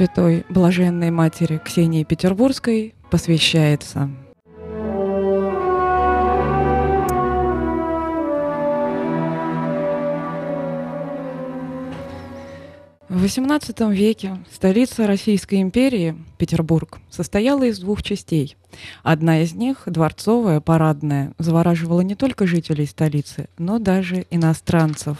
[0.00, 4.08] Святой Блаженной Матери Ксении Петербургской посвящается.
[13.10, 18.56] В XVIII веке столица Российской империи, Петербург, состояла из двух частей.
[19.02, 25.18] Одна из них, дворцовая, парадная, завораживала не только жителей столицы, но даже иностранцев.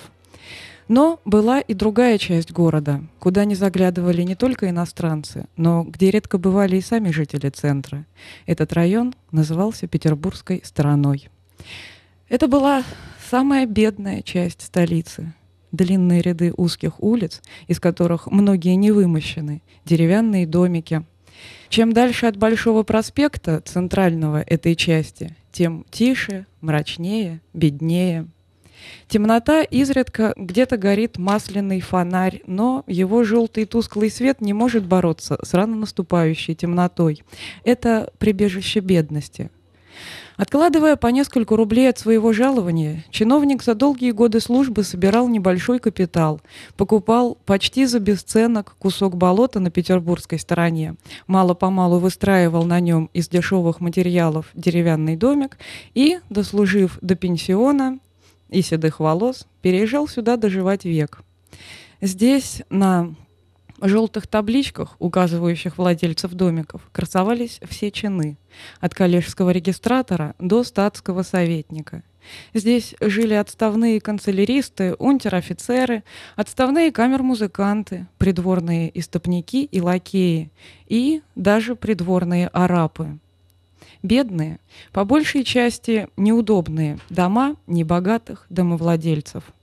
[0.91, 6.37] Но была и другая часть города, куда не заглядывали не только иностранцы, но где редко
[6.37, 8.07] бывали и сами жители центра.
[8.45, 11.29] Этот район назывался Петербургской стороной.
[12.29, 12.83] Это была
[13.31, 15.33] самая бедная часть столицы,
[15.71, 21.05] длинные ряды узких улиц, из которых многие не вымощены, деревянные домики.
[21.69, 28.27] Чем дальше от Большого проспекта, центрального этой части, тем тише, мрачнее, беднее.
[29.09, 35.55] Темнота изредка где-то горит масляный фонарь, но его желтый тусклый свет не может бороться с
[35.55, 37.23] рано наступающей темнотой.
[37.65, 39.51] Это прибежище бедности–
[40.41, 46.41] Откладывая по несколько рублей от своего жалования, чиновник за долгие годы службы собирал небольшой капитал,
[46.79, 50.95] покупал почти за бесценок кусок болота на петербургской стороне,
[51.27, 55.59] мало-помалу выстраивал на нем из дешевых материалов деревянный домик
[55.93, 57.99] и, дослужив до пенсиона
[58.51, 61.23] и седых волос, переезжал сюда доживать век.
[62.01, 63.15] Здесь, на
[63.81, 68.37] желтых табличках, указывающих владельцев домиков, красовались все чины,
[68.81, 72.03] от коллежского регистратора до статского советника.
[72.53, 76.05] Здесь жили отставные канцеляристы, унтер-офицеры,
[76.37, 80.51] отставные камер-музыканты, придворные истопники и лакеи,
[80.87, 83.19] и даже придворные арапы.
[84.03, 84.59] Бедные,
[84.93, 89.45] по большей части неудобные дома небогатых домовладельцев–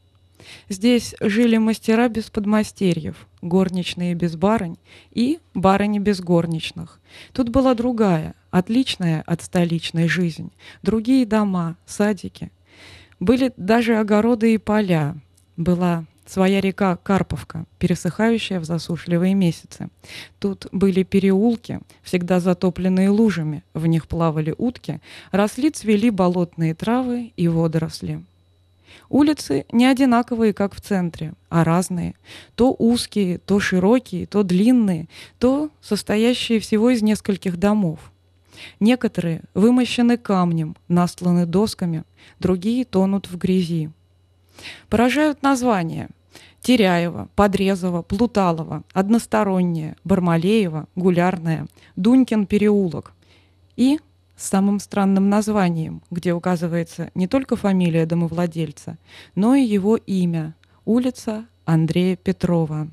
[0.70, 4.78] Здесь жили мастера без подмастерьев, горничные без барынь
[5.12, 7.00] и барыни без горничных.
[7.34, 10.52] Тут была другая, отличная от столичной жизнь,
[10.84, 12.52] другие дома, садики.
[13.20, 15.16] Были даже огороды и поля.
[15.56, 19.90] Была своя река Карповка, пересыхающая в засушливые месяцы.
[20.40, 25.00] Тут были переулки, всегда затопленные лужами, в них плавали утки,
[25.32, 28.24] росли цвели болотные травы и водоросли.
[29.10, 32.16] Улицы не одинаковые, как в центре, а разные.
[32.56, 35.08] То узкие, то широкие, то длинные,
[35.40, 38.00] то состоящие всего из нескольких домов.
[38.80, 42.04] Некоторые вымощены камнем, настланы досками,
[42.40, 43.92] другие тонут в грязи.
[44.90, 46.10] Поражают названия.
[46.68, 53.14] Теряева, Подрезова, Плуталова, Односторонняя, Бармалеева, Гулярная, Дунькин переулок.
[53.78, 54.00] И
[54.36, 58.98] с самым странным названием, где указывается не только фамилия домовладельца,
[59.34, 60.56] но и его имя–
[60.86, 62.90] улица Андрея Петрова.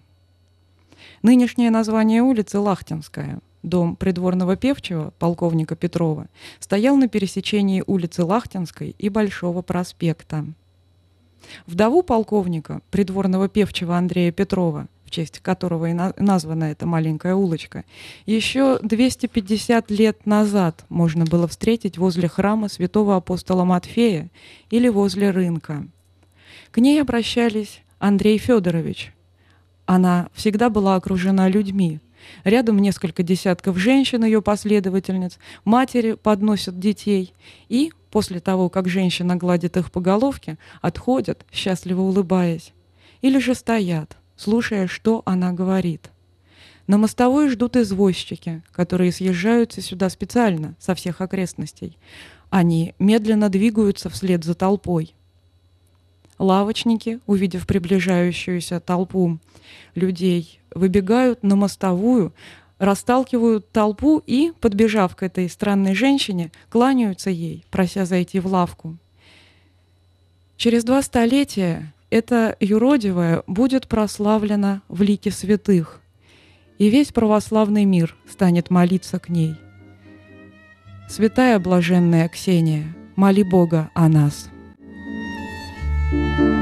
[1.23, 3.41] Нынешнее название улицы Лахтинская.
[3.65, 6.29] Дом придворного певчего, полковника Петрова,
[6.61, 10.47] стоял на пересечении улицы Лахтинской и Большого проспекта.
[11.67, 17.85] Вдову полковника, придворного певчего Андрея Петрова, честь которого и на названа эта маленькая улочка,
[18.27, 24.29] еще 250 лет назад можно было встретить возле храма святого апостола Матфея
[24.71, 25.87] или возле рынка.
[26.73, 29.15] К ней обращались Андрей Федорович.
[29.87, 32.01] Она всегда была окружена людьми.
[32.43, 37.35] Рядом несколько десятков женщин, ее последовательниц, матери подносят детей
[37.69, 42.73] и, после того, как женщина гладит их по головке, отходят, счастливо улыбаясь.
[43.23, 46.13] Или же стоят– слушая, что она говорит.
[46.87, 51.99] На мостовой ждут извозчики, которые съезжаются сюда специально со всех окрестностей.
[52.51, 55.13] Они медленно двигаются вслед за толпой.
[56.39, 59.41] Лавочники, увидев приближающуюся толпу
[59.97, 62.33] людей, выбегают на мостовую,
[62.79, 68.97] расталкивают толпу и, подбежав к этой странной женщине, кланяются ей, прося зайти в лавку.
[70.57, 76.01] Через два столетия эта юродивая будет прославлена в лике святых,
[76.79, 79.55] и весь православный мир станет молиться к ней.
[81.09, 84.49] Святая блаженная Ксения, моли Бога о нас.
[86.11, 86.54] thank you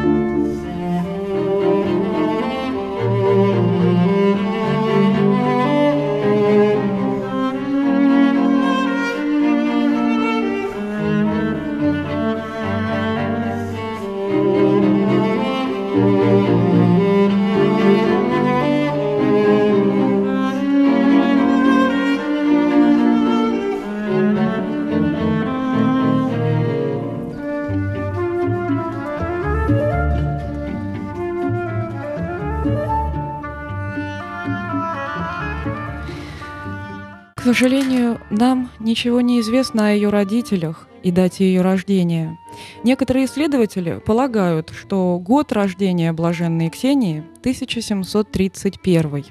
[37.52, 42.38] сожалению, нам ничего не известно о ее родителях и дате ее рождения.
[42.82, 49.26] Некоторые исследователи полагают, что год рождения блаженной Ксении 1731.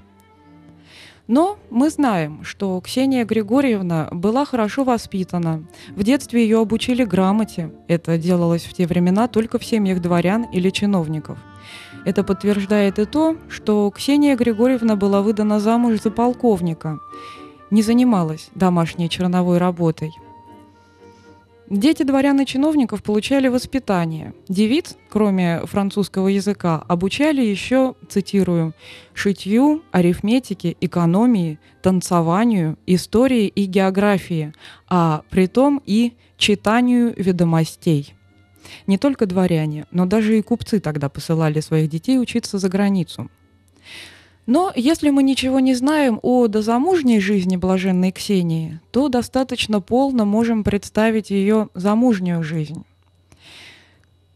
[1.28, 5.64] Но мы знаем, что Ксения Григорьевна была хорошо воспитана.
[5.96, 7.72] В детстве ее обучили грамоте.
[7.88, 11.40] Это делалось в те времена только в семьях дворян или чиновников.
[12.06, 17.00] Это подтверждает и то, что Ксения Григорьевна была выдана замуж за полковника,
[17.72, 20.14] не занималась домашней черновой работой–
[21.72, 24.34] Дети дворян и чиновников получали воспитание.
[24.50, 28.74] Девиц, кроме французского языка, обучали еще, цитирую,
[29.14, 34.54] шитью, арифметике, экономии, танцеванию, истории и географии,
[34.90, 38.16] а при том и читанию ведомостей.
[38.86, 43.32] Не только дворяне, но даже и купцы тогда посылали своих детей учиться за границу–
[44.51, 50.65] но если мы ничего не знаем о дозамужней жизни блаженной Ксении, то достаточно полно можем
[50.65, 52.83] представить ее замужнюю жизнь.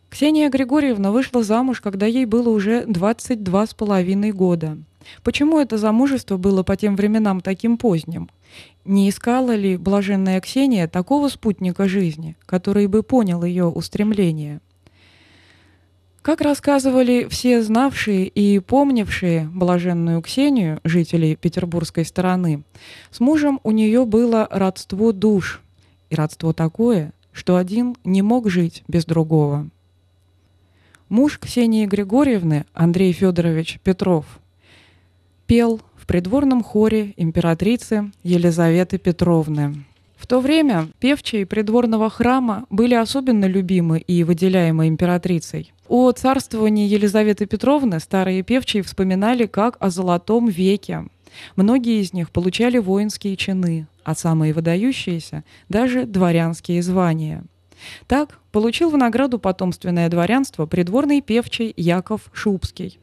[0.09, 4.77] Ксения Григорьевна вышла замуж, когда ей было уже 22 с половиной года.
[5.21, 8.29] Почему это замужество было по тем временам таким поздним?
[8.85, 14.61] Не искала ли блаженная Ксения такого спутника жизни, который бы понял ее устремление?
[16.25, 22.63] Как рассказывали все знавшие и помнившие блаженную Ксению, жителей петербургской стороны,
[23.11, 25.61] с мужем у нее было родство душ,
[26.09, 29.69] и родство такое, что один не мог жить без другого.
[31.09, 34.25] Муж Ксении Григорьевны, Андрей Федорович Петров,
[35.45, 39.85] пел в придворном хоре императрицы Елизаветы Петровны.
[40.15, 45.73] В то время певчие придворного храма были особенно любимы и выделяемы императрицей.
[45.87, 51.05] О царствовании Елизаветы Петровны старые певчие вспоминали как о золотом веке.
[51.55, 57.43] Многие из них получали воинские чины, а самые выдающиеся– даже дворянские звания.
[58.07, 62.99] Так получил в награду потомственное дворянство придворный певчий Яков Шубский.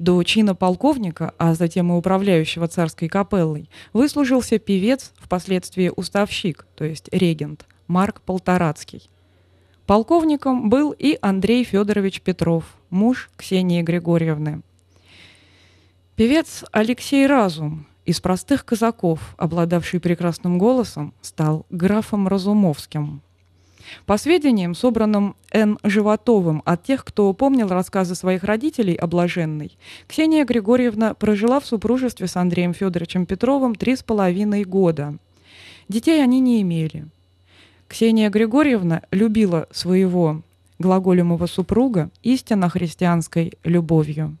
[0.00, 7.10] До чина полковника, а затем и управляющего царской капеллой, выслужился певец, впоследствии уставщик, то есть
[7.12, 9.10] регент, Марк Полторацкий.
[9.84, 14.62] Полковником был и Андрей Федорович Петров, муж Ксении Григорьевны.
[16.16, 23.20] Певец Алексей Разум из простых казаков, обладавший прекрасным голосом, стал графом Разумовским–
[24.06, 25.78] по сведениям, собранным Н.
[25.82, 32.26] Животовым от тех, кто помнил рассказы своих родителей о Блаженной, Ксения Григорьевна прожила в супружестве
[32.26, 35.16] с Андреем Федоровичем Петровым три с половиной года.
[35.88, 37.06] Детей они не имели.
[37.88, 40.42] Ксения Григорьевна любила своего
[40.78, 44.36] глаголемого супруга истинно христианской любовью.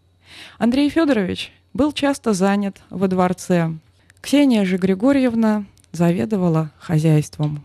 [0.58, 3.72] Андрей Федорович был часто занят во дворце.
[4.20, 7.62] Ксения же Григорьевна заведовала хозяйством.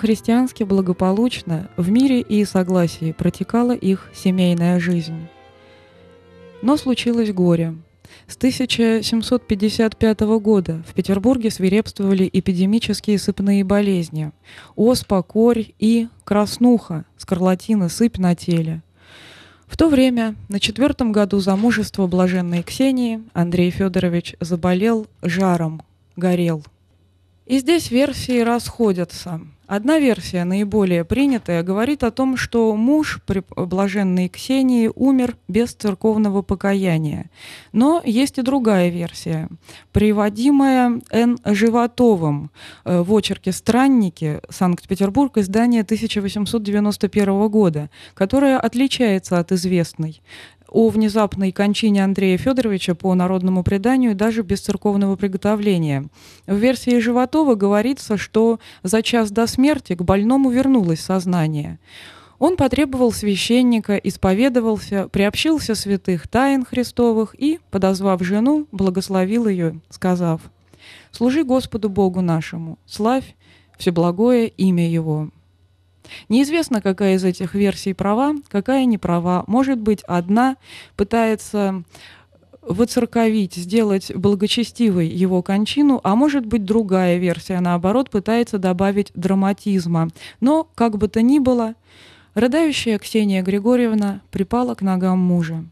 [0.00, 5.28] По-христиански благополучно, в мире и согласии протекала их семейная жизнь.
[6.62, 7.74] Но случилось горе.
[8.26, 14.32] С 1755 года в Петербурге свирепствовали эпидемические сыпные болезни–
[14.74, 18.80] оспа, корь и краснуха, скарлатина, сыпь на теле.
[19.66, 25.82] В то время, на четвертом году замужества блаженной Ксении, Андрей Федорович заболел жаром,
[26.16, 26.64] горел–
[27.44, 29.42] И здесь версии расходятся.
[29.70, 36.42] Одна версия, наиболее принятая, говорит о том, что муж при блаженной Ксении умер без церковного
[36.42, 37.30] покаяния.
[37.70, 39.48] Но есть и другая версия,
[39.92, 41.38] приводимая Н.
[41.44, 42.50] Животовым
[42.84, 44.40] э, в очерке «Странники.
[44.48, 45.38] Санкт-Петербург.
[45.38, 50.20] Издание 1891 года», которая отличается от известной
[50.70, 56.08] о внезапной кончине Андрея Федоровича по народному преданию даже без церковного приготовления.
[56.46, 61.78] В версии Животова говорится, что за час до смерти к больному вернулось сознание.
[62.38, 70.40] Он потребовал священника, исповедовался, приобщился святых тайн Христовых и, подозвав жену, благословил ее, сказав
[71.10, 73.36] «Служи Господу Богу нашему, славь
[73.76, 75.28] всеблагое имя Его».
[76.28, 79.44] Неизвестно, какая из этих версий права, какая не права.
[79.46, 80.56] Может быть, одна
[80.96, 81.82] пытается
[82.62, 90.08] выцерковить, сделать благочестивой его кончину, а может быть другая версия, наоборот, пытается добавить драматизма.
[90.40, 91.74] Но, как бы то ни было,
[92.34, 95.64] рыдающая Ксения Григорьевна припала к ногам мужа.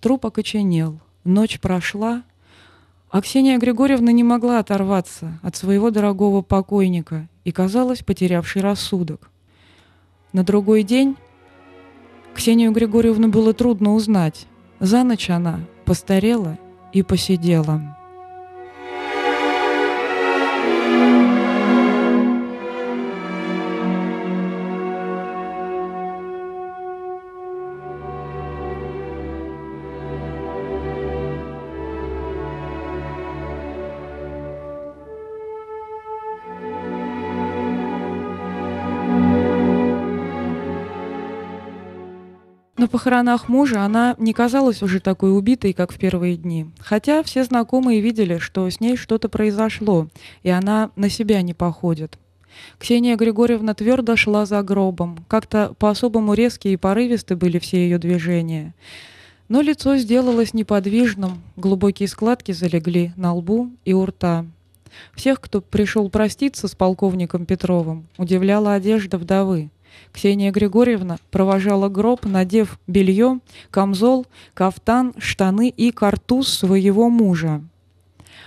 [0.00, 2.22] Труп окоченел, ночь прошла,
[3.10, 9.30] а Ксения Григорьевна не могла оторваться от своего дорогого покойника и казалась потерявшей рассудок.
[10.32, 11.16] На другой день
[12.34, 14.48] Ксению Григорьевну было трудно узнать.
[14.80, 16.58] За ночь она постарела
[16.92, 17.95] и посидела.
[42.86, 46.70] На похоронах мужа она не казалась уже такой убитой, как в первые дни.
[46.78, 50.06] Хотя все знакомые видели, что с ней что-то произошло,
[50.44, 52.16] и она на себя не походит.
[52.78, 55.24] Ксения Григорьевна твердо шла за гробом.
[55.26, 58.72] Как-то по-особому резкие и порывисты были все ее движения.
[59.48, 64.46] Но лицо сделалось неподвижным, глубокие складки залегли на лбу и у рта.
[65.16, 69.70] Всех, кто пришел проститься с полковником Петровым, удивляла одежда вдовы.
[70.12, 77.62] Ксения Григорьевна провожала гроб, надев белье, камзол, кафтан, штаны и картуз своего мужа.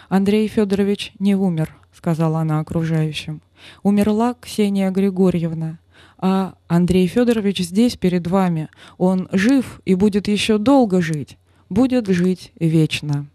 [0.10, 3.42] «Андрей Федорович не умер»,— сказала она окружающим.
[3.84, 5.80] «Умерла Ксения Григорьевна.
[6.18, 8.70] А Андрей Федорович здесь перед вами.
[8.98, 11.38] Он жив и будет еще долго жить.
[11.70, 13.28] Будет жить вечно».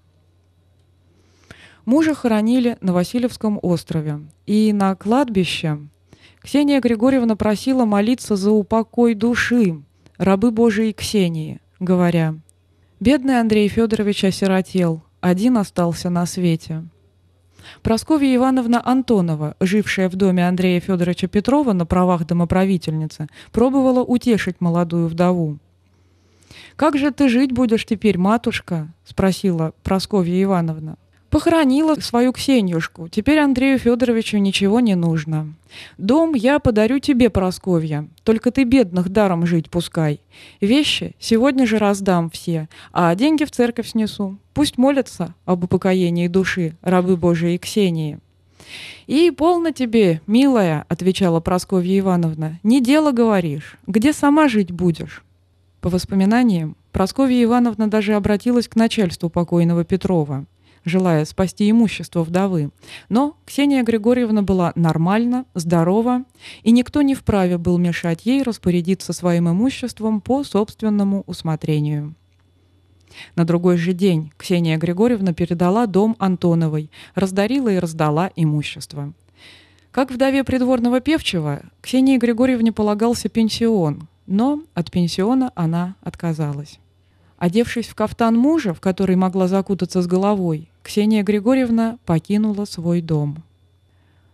[1.85, 4.21] Мужа хоронили на Васильевском острове.
[4.47, 5.79] И на кладбище
[6.45, 9.83] Ксения Григорьевна просила молиться за упокой души
[10.19, 12.35] рабы Божией Ксении, говоря,
[13.01, 16.85] «Бедный Андрей Федорович осиротел, один остался на свете».
[17.81, 25.09] Просковья Ивановна Антонова, жившая в доме Андрея Федоровича Петрова на правах домоправительницы, пробовала утешить молодую
[25.09, 25.59] вдову.
[26.77, 30.99] «Как же ты жить будешь теперь, матушка?»– спросила Просковья Ивановна.
[31.35, 33.09] Похоронила свою Ксенюшку.
[33.09, 35.53] Теперь Андрею Федоровичу ничего не нужно.
[35.99, 38.07] Дом я подарю тебе, Просковья.
[38.23, 40.21] Только ты бедных даром жить пускай.
[40.61, 44.39] Вещи сегодня же раздам все, а деньги в церковь снесу.
[44.53, 48.21] Пусть молятся об упокоении души рабы Божией Ксении.
[49.09, 53.77] «И полно тебе, милая»,— отвечала Просковья Ивановна,— «не дело говоришь.
[53.89, 55.25] Где сама жить будешь?»
[55.81, 60.47] По воспоминаниям, Просковья Ивановна даже обратилась к начальству покойного Петрова
[60.85, 62.71] желая спасти имущество вдовы.
[63.09, 66.25] Но Ксения Григорьевна была нормальна, здорова,
[66.63, 72.15] и никто не вправе был мешать ей распорядиться своим имуществом по собственному усмотрению.
[73.37, 79.13] На другой же день Ксения Григорьевна передала дом Антоновой, раздарила и раздала имущество.
[79.91, 86.81] Как вдове придворного певчего, Ксении Григорьевне полагался пенсион, но от пенсиона она отказалась.
[87.39, 93.43] Одевшись в кафтан мужа, в который могла закутаться с головой, Ксения Григорьевна покинула свой дом.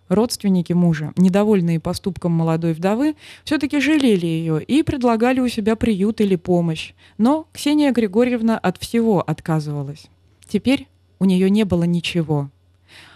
[0.08, 3.14] Родственники мужа, недовольные поступком молодой вдовы,
[3.44, 6.92] все-таки жалели ее и предлагали у себя приют или помощь.
[7.18, 10.08] Но Ксения Григорьевна от всего отказывалась.
[10.48, 10.88] Теперь
[11.20, 12.50] у нее не было ничего.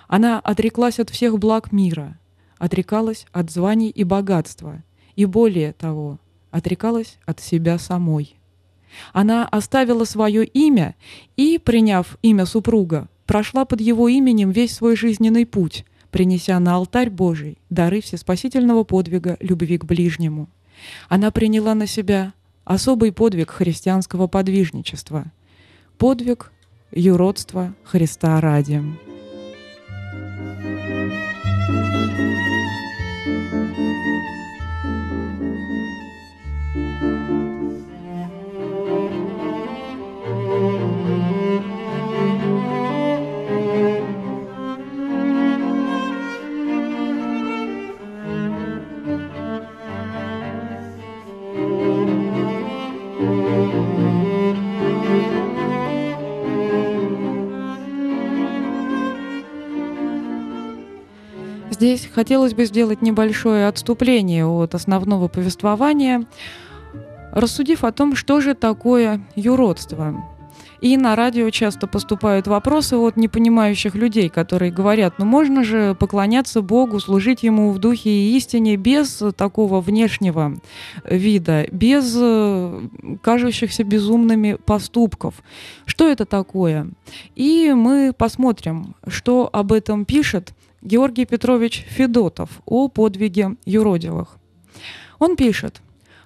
[0.07, 2.17] Она отреклась от всех благ мира,
[2.59, 4.85] отрекалась от званий и богатства,
[5.17, 6.21] и более того,
[6.53, 8.37] отрекалась от себя самой.
[9.13, 10.95] Она оставила свое имя
[11.37, 17.11] и, приняв имя супруга, прошла под его именем весь свой жизненный путь, принеся на алтарь
[17.11, 20.49] Божий дары всеспасительного подвига любви к ближнему.
[21.09, 22.33] Она приняла на себя
[22.65, 25.27] особый подвиг христианского подвижничества–
[25.99, 26.53] подвиг
[26.93, 28.83] юродства Христа ради.
[61.85, 66.25] Здесь хотелось бы сделать небольшое отступление от основного повествования,
[67.31, 70.25] рассудив о том, что же такое юродство.
[70.81, 76.63] И на радио часто поступают вопросы от непонимающих людей, которые говорят, ну можно же поклоняться
[76.63, 80.57] Богу, служить Ему в духе и истине без такого внешнего
[81.05, 82.81] вида, без э,
[83.21, 85.35] кажущихся безумными поступков.
[85.85, 86.89] Что это такое?
[87.35, 94.37] И мы посмотрим, что об этом пишет Георгий Петрович Федотов о подвиге юродивых.
[95.19, 95.81] Он пишет,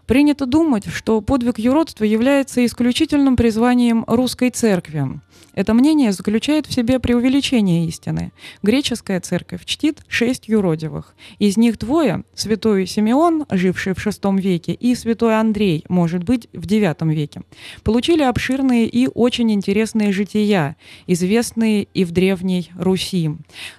[0.09, 5.21] Принято думать, что подвиг юродства является исключительным призванием русской церкви.
[5.55, 8.31] Это мнение заключает в себе преувеличение истины.
[8.63, 11.17] Греческая церковь чтит шесть юродивых.
[11.41, 16.65] Из них двое– святой Симеон, живший в VI веке, и святой Андрей, может быть, в
[16.65, 17.43] IX веке.
[17.83, 20.77] Получили обширные и очень интересные жития,
[21.09, 23.31] известные и в Древней Руси.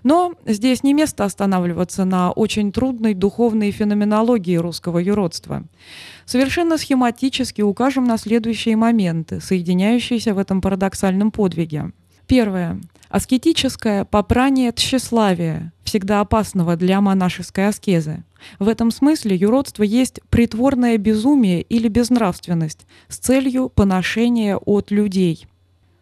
[0.03, 5.63] Но здесь не место останавливаться на очень трудной духовной феноменологии русского юродства.
[6.29, 11.91] Совершенно схематически укажем на следующие моменты, соединяющиеся в этом парадоксальном подвиге.
[12.27, 12.79] Первое.
[13.09, 18.23] Аскетическое попрание тщеславия, всегда опасного для монашеской аскезы.
[18.59, 25.47] В этом смысле юродство есть притворное безумие или безнравственность с целью поношения от людей.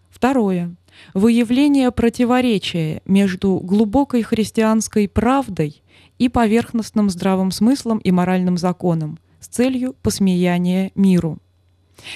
[0.10, 0.76] Второе.
[1.14, 5.82] Выявление противоречия между глубокой христианской правдой
[6.20, 11.38] и поверхностным здравым смыслом и моральным законом, с целью посмеяния миру.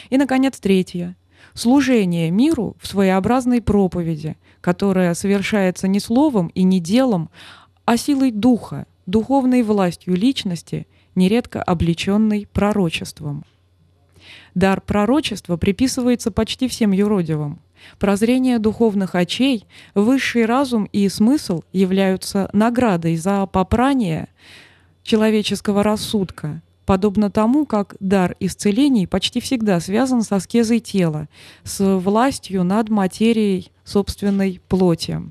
[0.09, 1.15] И, наконец, третье.
[1.53, 7.29] Служение миру в своеобразной проповеди, которая совершается не словом и не делом,
[7.85, 13.45] а силой духа, духовной властью личности, нередко облеченной пророчеством.
[14.53, 17.61] Дар пророчества приписывается почти всем юродивым.
[17.97, 19.65] Прозрение духовных очей,
[19.95, 24.27] высший разум и смысл являются наградой за попрание
[25.03, 31.27] человеческого рассудка, подобно тому, как дар исцелений почти всегда связан с аскезой тела,
[31.63, 35.21] с властью над материей собственной плоти.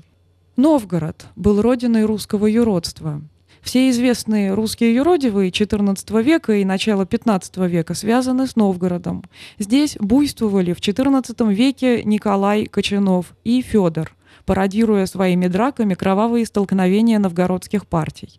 [0.57, 3.21] Новгород был родиной русского юродства.
[3.61, 9.23] Все известные русские юродивые XIV века и начала XV века связаны с Новгородом.
[9.59, 17.87] Здесь буйствовали в XIV веке Николай Кочанов и Федор– пародируя своими драками кровавые столкновения новгородских
[17.87, 18.37] партий.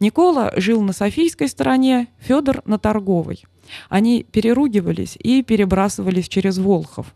[0.00, 3.44] Никола жил на Софийской стороне, Федор на Торговой.
[3.88, 7.14] Они переругивались и перебрасывались через Волхов.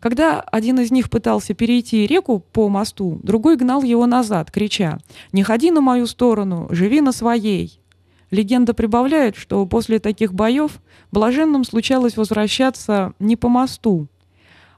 [0.00, 4.98] Когда один из них пытался перейти реку по мосту, другой гнал его назад, крича
[5.32, 7.78] «Не ходи на мою сторону, живи на своей!»
[8.32, 10.80] Легенда прибавляет, что после таких боев
[11.12, 14.08] блаженным случалось возвращаться не по мосту,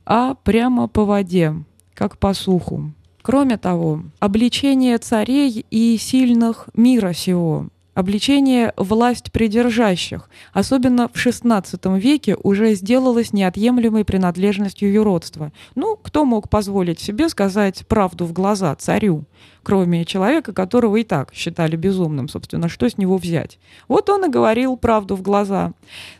[0.04, 1.54] а прямо по воде,
[1.94, 2.92] как по суху.
[3.22, 12.36] Кроме того, обличение царей и сильных мира сего, обличение власть придержащих, особенно в XVI веке,
[12.42, 15.52] уже сделалось неотъемлемой принадлежностью юродства.
[15.74, 19.24] Ну, кто мог позволить себе сказать правду в глаза царю?
[19.64, 23.58] кроме человека, которого и так считали безумным, собственно, что с него взять.
[23.88, 25.72] Вот он и говорил правду в глаза.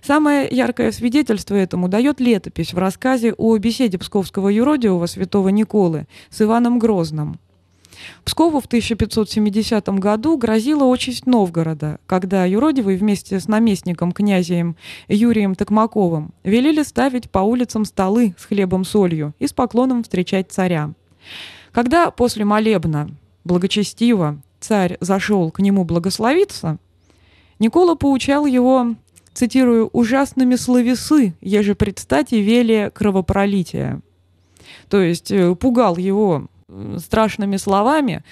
[0.03, 6.41] Самое яркое свидетельство этому дает летопись в рассказе о беседе псковского юродивого святого Николы с
[6.41, 7.39] Иваном Грозным.
[8.25, 14.77] Пскову в 1570 году грозила участь Новгорода, когда юродивый вместе с наместником князем
[15.09, 20.93] Юрием Токмаковым велели ставить по улицам столы с хлебом-солью и с поклоном встречать царя.
[21.73, 23.11] Когда после молебна
[23.45, 26.79] благочестиво царь зашел к нему благословиться,
[27.59, 28.95] Никола поучал его,
[29.33, 34.01] цитирую, «ужасными словесы, еже предстати велия кровопролития».
[34.88, 36.47] То есть э, пугал его
[36.98, 38.24] страшными словами,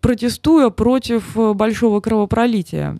[0.00, 2.98] протестуя против э, большого кровопролития.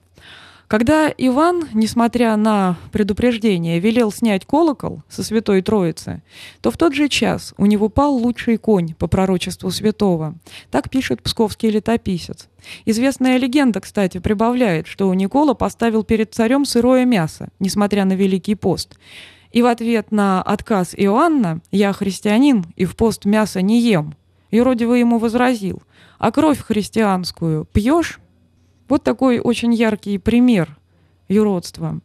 [0.70, 6.22] Когда Иван, несмотря на предупреждение, велел снять колокол со Святой Троицы,
[6.61, 10.37] то в тот же час у него пал лучший конь по пророчеству святого.
[10.70, 12.48] Так пишет псковский летописец.
[12.85, 18.96] Известная легенда, кстати, прибавляет, что Никола поставил перед царем сырое мясо, несмотря на Великий пост.
[19.50, 24.14] И в ответ на отказ Иоанна «Я христианин и в пост мясо не ем»,
[24.51, 25.83] юродивый ему возразил
[26.19, 28.21] «А кровь христианскую пьешь?»
[28.89, 30.77] Вот такой очень яркий пример
[31.29, 32.01] юродства.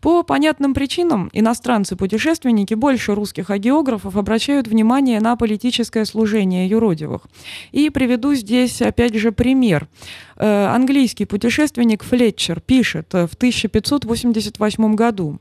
[0.00, 7.22] По понятным причинам иностранцы-путешественники больше русских агеографов обращают внимание на политическое служение юродивых.
[7.70, 9.88] И приведу здесь опять же пример.
[10.36, 15.38] Э, английский путешественник Флетчер пишет в 1588 году.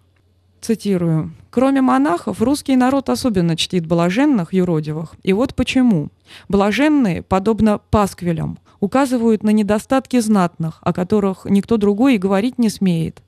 [0.62, 1.32] Цитирую.
[1.50, 5.15] «Кроме монахов, русский народ особенно чтит блаженных, юродивых.
[5.24, 6.10] И вот почему.
[6.48, 13.22] Блаженные, подобно пасквилям, указывают на недостатки знатных, о которых никто другой и говорить не смеет.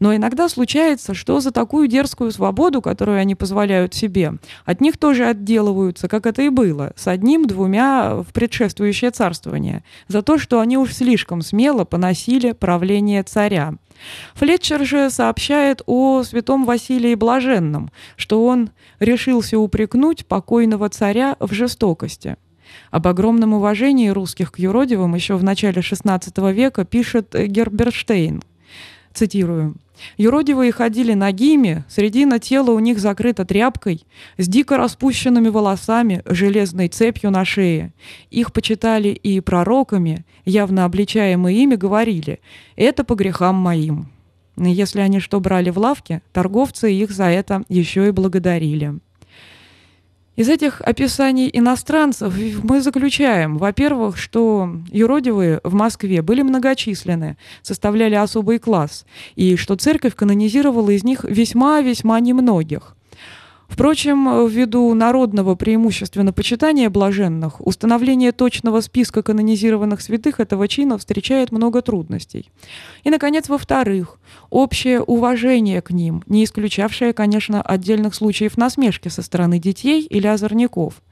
[0.00, 4.34] Но иногда случается, что за такую дерзкую свободу, которую они позволяют себе,
[4.64, 10.38] от них тоже отделываются, как это и было, с одним-двумя в предшествующее царствование, за то,
[10.38, 13.74] что они уж слишком смело поносили правление царя.
[14.34, 22.36] Флетчер же сообщает о святом Василии Блаженном, что он решился упрекнуть покойного царя в жестокости.
[22.90, 28.42] Об огромном уважении русских к юродивым еще в начале XVI века пишет Герберштейн.
[29.12, 29.74] Цитирую.
[30.16, 34.04] Юродивые ходили нагими, средина тела у них закрыта тряпкой,
[34.36, 37.92] с дико распущенными волосами, железной цепью на шее.
[38.30, 42.40] Их почитали и пророками, явно обличаемые ими, говорили
[42.76, 44.08] «это по грехам моим».
[44.56, 48.98] Если они что брали в лавке, торговцы их за это еще и благодарили.
[50.38, 58.60] Из этих описаний иностранцев мы заключаем, во-первых, что юродивые в Москве были многочисленны, составляли особый
[58.60, 62.94] класс, и что церковь канонизировала из них весьма-весьма немногих.
[63.68, 71.82] Впрочем, ввиду народного преимущественно почитания блаженных, установление точного списка канонизированных святых этого чина встречает много
[71.82, 72.50] трудностей.
[73.04, 79.58] И, наконец, во-вторых, общее уважение к ним, не исключавшее, конечно, отдельных случаев насмешки со стороны
[79.58, 81.02] детей или озорников.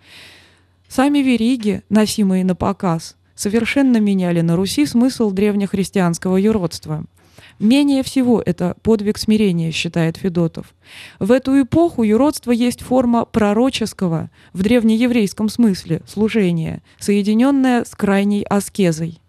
[0.89, 7.05] Сами вериги, носимые на показ, совершенно меняли на Руси смысл древнехристианского юродства–
[7.59, 10.75] Менее всего это подвиг смирения, считает Федотов.
[11.19, 19.21] В эту эпоху юродство есть форма пророческого, в древнееврейском смысле, служения, соединенное с крайней аскезой.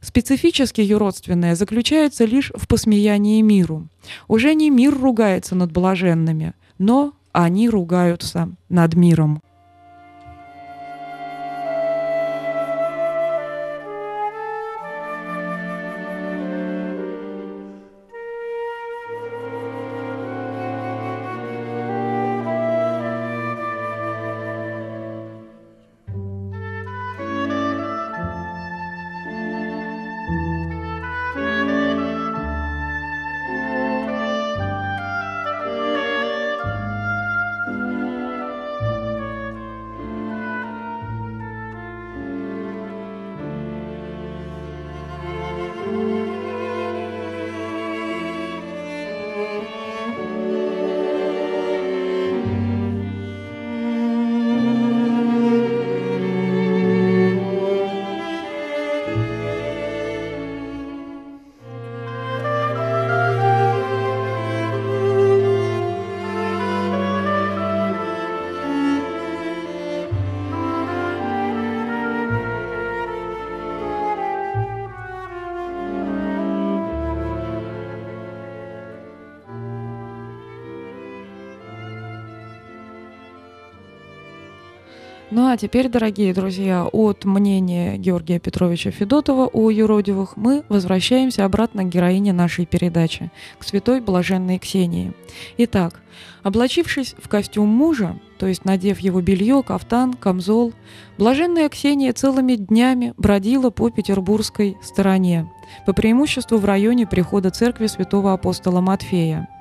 [0.00, 3.86] Специфически юродственное заключается лишь в посмеянии миру.
[4.28, 9.40] Уже не мир ругается над блаженными, но они ругаются над миром.
[85.60, 92.32] Теперь, дорогие друзья, от мнения Георгия Петровича Федотова о юродивых мы возвращаемся обратно к героине
[92.32, 95.12] нашей передачи, к святой блаженной Ксении.
[95.58, 96.00] Итак,
[96.42, 100.72] облачившись в костюм мужа, то есть надев его белье, кафтан, камзол,
[101.18, 105.46] блаженная Ксения целыми днями бродила по петербургской стороне,
[105.84, 109.46] по преимуществу в районе прихода церкви святого апостола Матфея–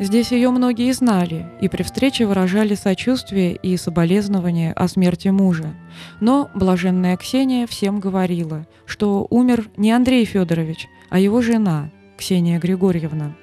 [0.00, 5.74] Здесь ее многие знали и при встрече выражали сочувствие и соболезнование о смерти мужа.
[6.20, 13.36] Но блаженная Ксения всем говорила, что умер не Андрей Федорович, а его жена, Ксения Григорьевна.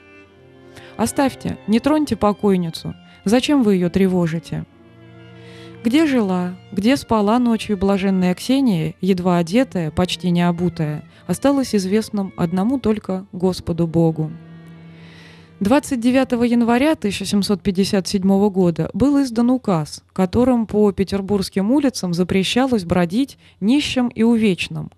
[0.97, 2.95] «Оставьте, не троньте покойницу.
[3.23, 4.65] Зачем вы ее тревожите?»
[5.83, 12.79] Где жила, где спала ночью блаженная Ксения, едва одетая, почти не обутая, осталось известным одному
[12.79, 14.31] только Господу Богу.
[15.59, 24.21] 29 января 1757 года был издан указ, которым по петербургским улицам запрещалось бродить нищим и
[24.21, 24.91] увечным.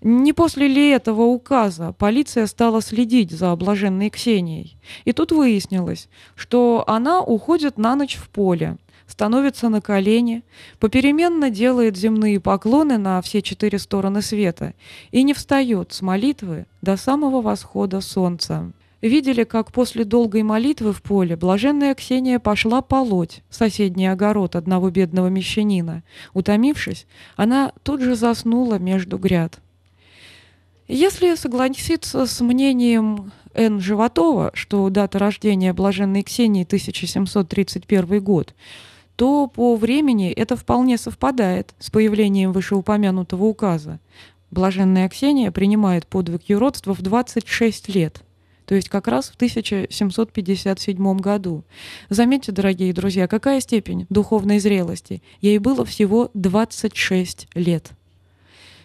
[0.00, 4.78] Не после ли этого указа полиция стала следить за облаженной Ксенией?
[5.04, 10.44] И тут выяснилось, что она уходит на ночь в поле, становится на колени,
[10.78, 14.72] попеременно делает земные поклоны на все четыре стороны света
[15.10, 21.02] и не встает с молитвы до самого восхода солнца видели, как после долгой молитвы в
[21.02, 26.02] поле блаженная Ксения пошла полоть соседний огород одного бедного мещанина.
[26.34, 27.06] Утомившись,
[27.36, 29.60] она тут же заснула между гряд.
[30.88, 33.78] Если согласиться с мнением Н.
[33.78, 38.54] Животова, что дата рождения блаженной Ксении 1731 год,
[39.16, 44.00] то по времени это вполне совпадает с появлением вышеупомянутого указа.
[44.50, 48.22] Блаженная Ксения принимает подвиг юродства в 26 лет,
[48.68, 51.64] то есть как раз в 1757 году.
[52.10, 55.22] Заметьте, дорогие друзья, какая степень духовной зрелости.
[55.40, 57.92] Ей было всего 26 лет.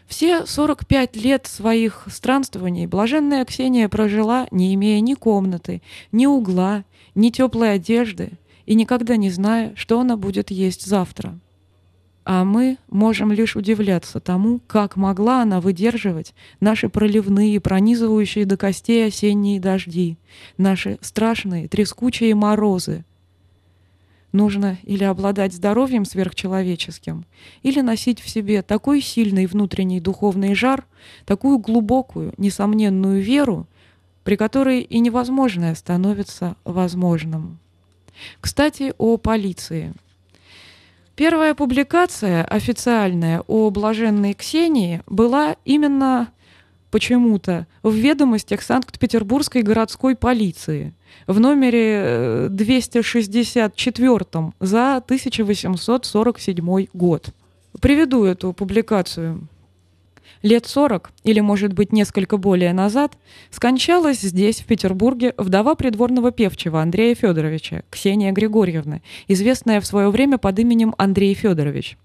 [0.08, 5.82] Все 45 лет своих странствований блаженная Ксения прожила, не имея ни комнаты,
[6.14, 8.32] ни угла, ни теплой одежды,
[8.66, 11.38] и никогда не зная, что она будет есть завтра.
[12.26, 19.08] А мы можем лишь удивляться тому, как могла она выдерживать наши проливные, пронизывающие до костей
[19.08, 20.18] осенние дожди,
[20.58, 23.04] наши страшные трескучие морозы.
[24.32, 27.26] Нужно или обладать здоровьем сверхчеловеческим,
[27.62, 30.86] или носить в себе такой сильный внутренний духовный жар,
[31.26, 33.68] такую глубокую, несомненную веру,
[34.24, 37.60] при которой и невозможное становится возможным.
[38.40, 39.94] Кстати, о полиции.
[41.16, 46.32] Первая публикация официальная о блаженной Ксении была именно
[46.90, 50.94] почему-то в ведомостях Санкт-Петербургской городской полиции
[51.28, 57.30] в номере 264 э, за 1847 год.
[57.80, 59.48] Приведу эту публикацию
[60.44, 63.18] лет 40 или, может быть, несколько более назад,
[63.50, 70.38] скончалась здесь, в Петербурге, вдова придворного певчего Андрея Федоровича, Ксения Григорьевна, известная в свое время
[70.38, 71.98] под именем Андрей Федорович.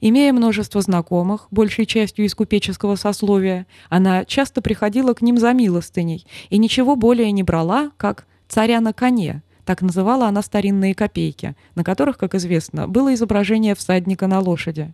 [0.00, 6.26] Имея множество знакомых, большей частью из купеческого сословия, она часто приходила к ним за милостыней
[6.50, 11.84] и ничего более не брала, как «царя на коне», так называла она старинные копейки, на
[11.84, 14.92] которых, как известно, было изображение всадника на лошади.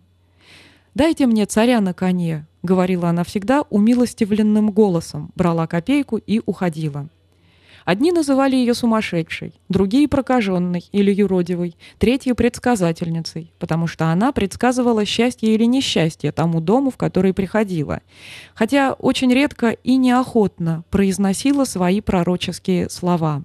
[0.93, 7.09] «Дайте мне царя на коне»,— говорила она всегда умилостивленным голосом, брала копейку и уходила.
[7.87, 15.55] Одни называли ее сумасшедшей, другие— прокаженной или юродивой, третьи— предсказательницей, потому что она предсказывала счастье
[15.55, 18.01] или несчастье тому дому, в который приходила,
[18.53, 23.43] хотя очень редко и неохотно произносила свои пророческие слова.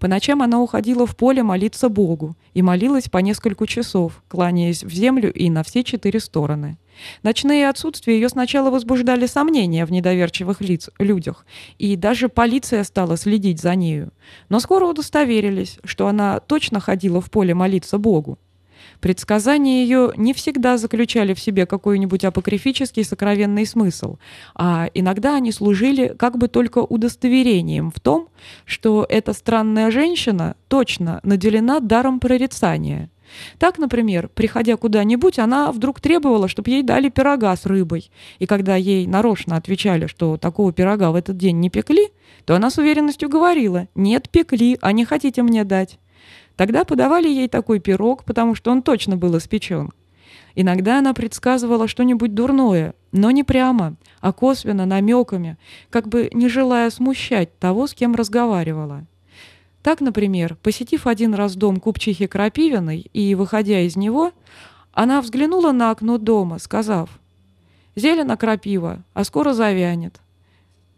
[0.00, 4.90] По ночам она уходила в поле молиться Богу и молилась по несколько часов, кланяясь в
[4.90, 6.78] землю и на все четыре стороны.
[7.22, 11.44] Ночные отсутствия ее сначала возбуждали сомнения в недоверчивых лиц, людях,
[11.78, 14.10] и даже полиция стала следить за нею.
[14.48, 18.38] Но скоро удостоверились, что она точно ходила в поле молиться Богу.
[19.00, 24.18] Предсказания ее не всегда заключали в себе какой-нибудь апокрифический сокровенный смысл,
[24.54, 28.28] а иногда они служили как бы только удостоверением в том,
[28.66, 33.10] что эта странная женщина точно наделена даром прорицания.
[33.58, 38.10] Так, например, приходя куда-нибудь, она вдруг требовала, чтобы ей дали пирога с рыбой.
[38.38, 42.08] И когда ей нарочно отвечали, что такого пирога в этот день не пекли,
[42.44, 45.98] то она с уверенностью говорила «Нет, пекли, а не хотите мне дать».
[46.60, 49.88] Тогда подавали ей такой пирог, потому что он точно был испечен.
[50.54, 55.56] Иногда она предсказывала что-нибудь дурное, но не прямо, а косвенно, намеками,
[55.88, 59.06] как бы не желая смущать того, с кем разговаривала.
[59.82, 64.32] Так, например, посетив один раз дом купчихи Крапивиной и выходя из него,
[64.92, 67.08] она взглянула на окно дома, сказав
[67.96, 70.20] «Зелено крапива, а скоро завянет».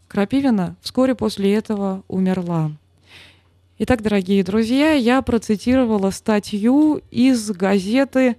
[0.08, 2.72] Крапивина вскоре после этого умерла.
[3.84, 8.36] Итак, дорогие друзья, я процитировала статью из газеты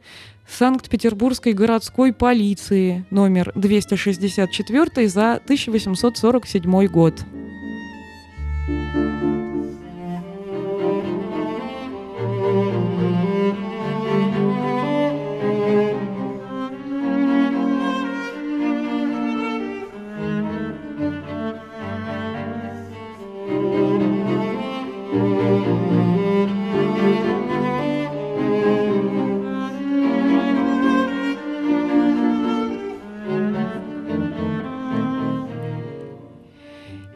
[0.47, 7.25] Санкт-Петербургской городской полиции номер 264 за 1847 год.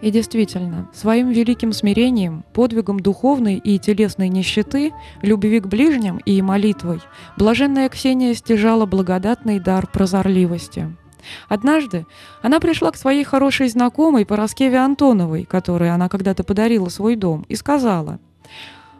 [0.08, 7.02] И действительно, своим великим смирением, подвигом духовной и телесной нищеты, любви к ближним и молитвой,
[7.36, 10.96] блаженная Ксения стяжала благодатный дар прозорливости.
[11.50, 12.06] Однажды
[12.42, 17.58] она пришла к своей хорошей знакомой Пороскеве Антоновой, которой она когда-то подарила свой дом, и
[17.58, 18.22] сказала,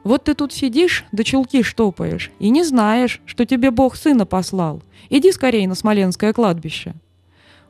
[0.04, 4.82] «Вот ты тут сидишь, да чулки штопаешь, и не знаешь, что тебе Бог сына послал.
[5.10, 6.96] Иди скорее на Смоленское кладбище».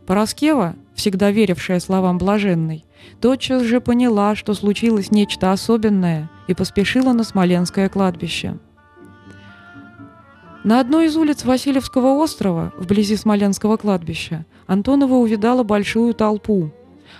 [0.08, 2.84] Пороскева, всегда верившая словам блаженной,
[3.22, 8.58] тотчас же поняла, что случилось нечто особенное, и поспешила на Смоленское кладбище.
[10.64, 16.72] На одной из улиц Васильевского острова, вблизи Смоленского кладбища, Антонова увидала большую толпу.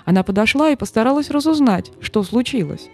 [0.04, 2.90] Она подошла и постаралась разузнать, что случилось.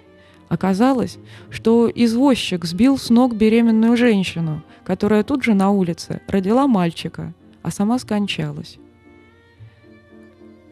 [0.50, 1.18] Оказалось,
[1.50, 7.72] что извозчик сбил с ног беременную женщину, которая тут же на улице родила мальчика, а
[7.72, 8.78] сама скончалась.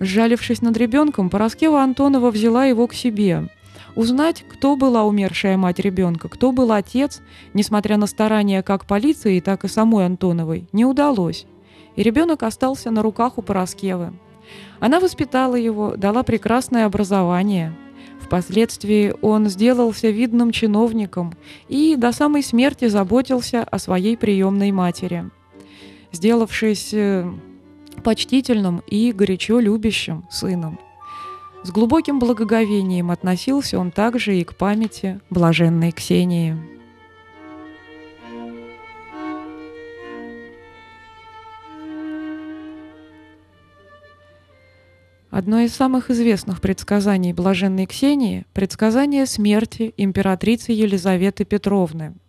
[0.02, 3.50] Сжалившись над ребенком, Пороскева Антонова взяла его к себе.
[3.96, 7.22] Узнать, кто была умершая мать ребенка, кто был отец,
[7.54, 11.46] несмотря на старания как полиции, так и самой Антоновой, не удалось.
[11.96, 14.12] И ребенок остался на руках у Пороскевы.
[14.80, 17.78] Она воспитала его, дала прекрасное образование.
[18.20, 21.34] Впоследствии он сделался видным чиновником
[21.68, 25.30] и до самой смерти заботился о своей приемной матери.
[26.12, 27.32] Сделавшись э,
[28.02, 30.80] почтительным и горячо любящим сыном.
[31.64, 36.58] С глубоким благоговением относился он также и к памяти блаженной Ксении.
[45.30, 52.16] Одно из самых известных предсказаний блаженной Ксении– предсказание смерти императрицы Елизаветы Петровны–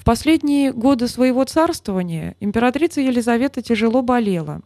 [0.00, 4.62] в последние годы своего царствования императрица Елизавета тяжело болела.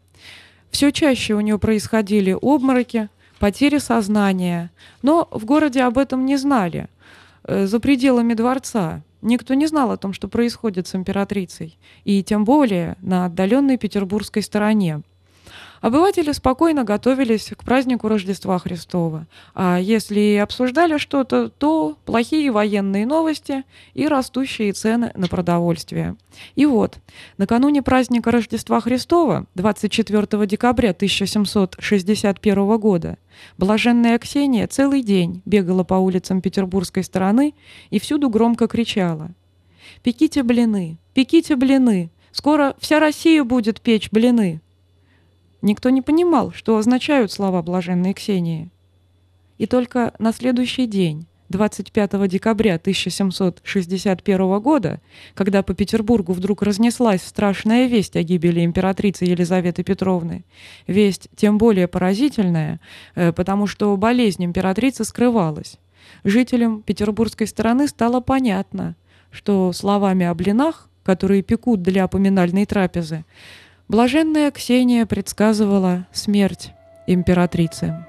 [0.74, 3.08] Все чаще у нее происходили обмороки,
[3.38, 6.88] потери сознания, но в городе об этом не знали.
[7.44, 12.44] Э, за пределами дворца никто не знал о том, что происходит с императрицей, и тем
[12.44, 15.02] более на отдаленной петербургской стороне–
[15.84, 23.04] Обыватели спокойно готовились к празднику Рождества Христова, а если и обсуждали что-то, то плохие военные
[23.04, 26.16] новости и растущие цены на продовольствие.
[26.54, 27.00] И вот,
[27.36, 33.18] накануне праздника Рождества Христова, 24 декабря 1761 года,
[33.58, 37.52] блаженная Ксения целый день бегала по улицам петербургской стороны
[37.90, 39.32] и всюду громко кричала
[40.02, 40.96] «Пеките блины!
[41.12, 42.10] Пеките блины!
[42.32, 44.62] Скоро вся Россия будет печь блины!»
[45.64, 48.70] Никто не понимал, что означают слова блаженной Ксении.
[49.56, 55.00] И только на следующий день, 25 декабря 1761 года,
[55.32, 60.44] когда по Петербургу вдруг разнеслась страшная весть о гибели императрицы Елизаветы Петровны,
[60.86, 62.78] весть тем более поразительная,
[63.14, 65.78] э, потому что болезнь императрицы скрывалась.
[66.24, 68.96] Жителям петербургской стороны стало понятно,
[69.30, 73.24] что словами о блинах, которые пекут для поминальной трапезы,
[73.88, 76.72] Блаженная Ксения предсказывала смерть
[77.06, 78.06] императрицы.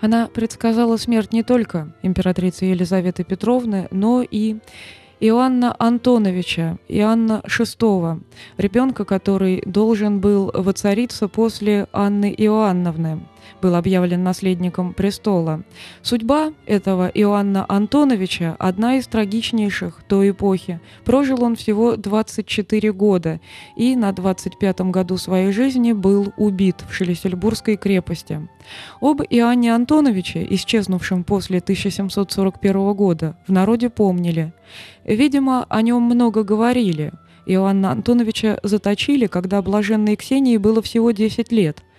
[0.00, 4.56] Она предсказала смерть не только императрицы Елизаветы Петровны, но и
[5.20, 8.22] Иоанна Антоновича, Иоанна VI,
[8.58, 13.20] ребенка, который должен был воцариться после Анны Иоанновны
[13.60, 15.62] был объявлен наследником престола.
[16.02, 20.80] Судьба этого Иоанна Антоновича одна из трагичнейших той эпохи.
[21.04, 23.40] Прожил он всего 24 года
[23.76, 28.48] и на 25-м году своей жизни был убит в Шлиссельбургской крепости.
[29.00, 34.52] Об Иоанне Антоновиче, исчезнувшем после 1741 года, в народе помнили.
[35.04, 37.12] Видимо, о нем много говорили.
[37.46, 41.82] Иоанна Антоновича заточили, когда блаженной Ксении было всего 10 лет–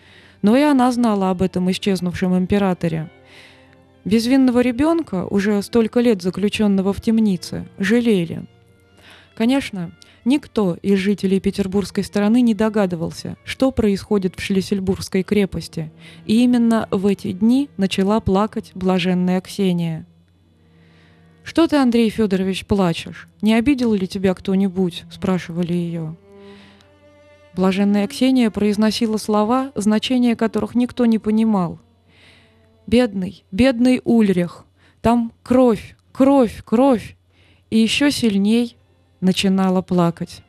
[0.46, 3.10] но и она знала об этом исчезнувшем императоре.
[4.04, 8.46] Безвинного ребенка, уже столько лет заключенного в темнице, жалели.
[9.34, 9.92] Конечно,
[10.24, 15.92] никто из жителей петербургской стороны не догадывался, что происходит в Шлиссельбургской крепости,
[16.28, 20.06] и именно в эти дни начала плакать блаженная Ксения.
[21.44, 23.28] «Что ты, Андрей Федорович, плачешь?
[23.42, 26.16] Не обидел ли тебя кто-нибудь?»– спрашивали ее.
[27.56, 31.80] Блаженная Ксения произносила слова, значения которых никто не понимал.
[32.86, 34.66] «Бедный, бедный Ульрих!
[35.02, 37.16] Там кровь, кровь, кровь!»
[37.70, 38.76] и еще сильней
[39.22, 40.44] начинала плакать.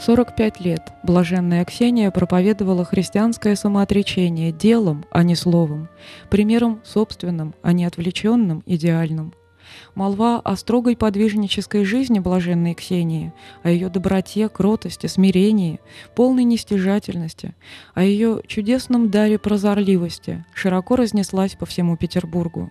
[0.00, 5.88] 45 лет блаженная Ксения проповедовала христианское самоотречение делом, а не словом,
[6.30, 9.34] примером собственным, а не отвлеченным, идеальным.
[9.96, 13.32] Молва о строгой подвижнической жизни блаженной Ксении,
[13.64, 15.80] о ее доброте, кротости, смирении,
[16.14, 17.56] полной нестяжательности,
[17.92, 22.70] о ее чудесном даре прозорливости широко разнеслась по всему Петербургу.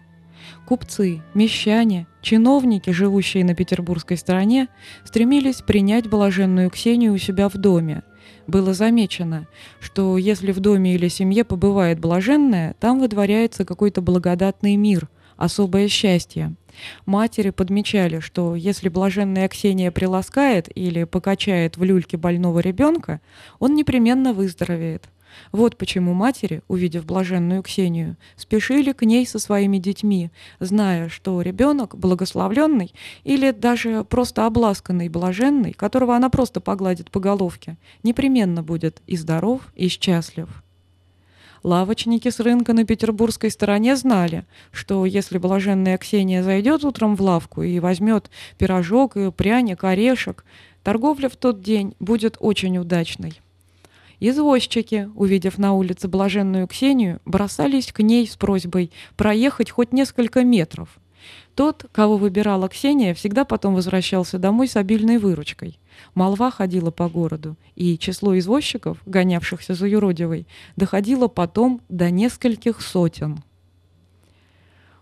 [0.65, 4.67] Купцы, мещане, чиновники, живущие на петербургской стороне,
[5.05, 8.03] стремились принять блаженную Ксению у себя в доме.
[8.47, 9.47] Было замечено,
[9.79, 16.55] что если в доме или семье побывает блаженная, там выдворяется какой-то благодатный мир, особое счастье.
[17.05, 23.21] Матери подмечали, что если блаженная Ксения приласкает или покачает в люльке больного ребенка,
[23.59, 25.09] он непременно выздоровеет–
[25.51, 31.97] вот почему матери, увидев блаженную Ксению, спешили к ней со своими детьми, зная, что ребенок
[31.97, 39.17] благословленный или даже просто обласканный блаженный, которого она просто погладит по головке, непременно будет и
[39.17, 40.63] здоров, и счастлив.
[41.63, 47.63] Лавочники с рынка на петербургской стороне знали, что если блаженная Ксения зайдет утром в лавку
[47.63, 50.45] и возьмет пирожок пряник, орешек,
[50.83, 53.41] торговля в тот день будет очень удачной.
[54.19, 60.97] Извозчики, увидев на улице блаженную Ксению, бросались к ней с просьбой проехать хоть несколько метров.
[61.55, 65.79] Тот, кого выбирала Ксения, всегда потом возвращался домой с обильной выручкой.
[66.13, 73.43] Молва ходила по городу, и число извозчиков, гонявшихся за юродивой, доходило потом до нескольких сотен.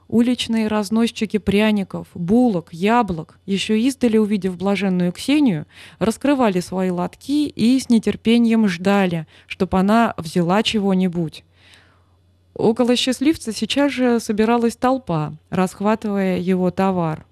[0.07, 5.65] Уличные разносчики пряников, булок, яблок, еще издали увидев блаженную Ксению,
[5.97, 11.43] раскрывали свои лотки и с нетерпением ждали, чтобы она взяла чего-нибудь.
[12.53, 17.25] Около счастливца сейчас же собиралась толпа, расхватывая его товар.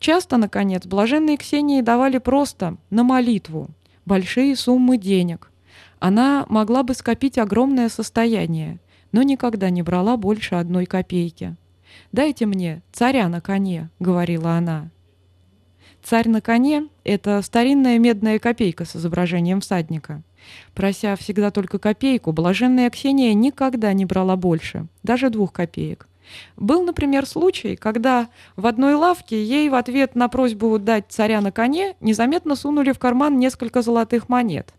[0.00, 3.68] Часто, наконец, блаженной Ксении давали просто на молитву
[4.06, 5.50] большие суммы денег.
[5.98, 8.78] Она могла бы скопить огромное состояние–
[9.12, 11.56] но никогда не брала больше одной копейки.
[12.12, 14.90] «Дайте мне царя на коне»,— говорила она.
[16.02, 20.22] Царь на коне— это старинная медная копейка с изображением всадника.
[20.74, 26.08] Прося всегда только копейку, блаженная Ксения никогда не брала больше, даже двух копеек.
[26.56, 31.52] Был, например, случай, когда в одной лавке ей в ответ на просьбу дать царя на
[31.52, 34.72] коне незаметно сунули в карман несколько золотых монет.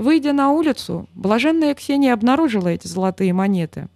[0.00, 3.90] Выйдя на улицу, блаженная Ксения обнаружила эти золотые монеты.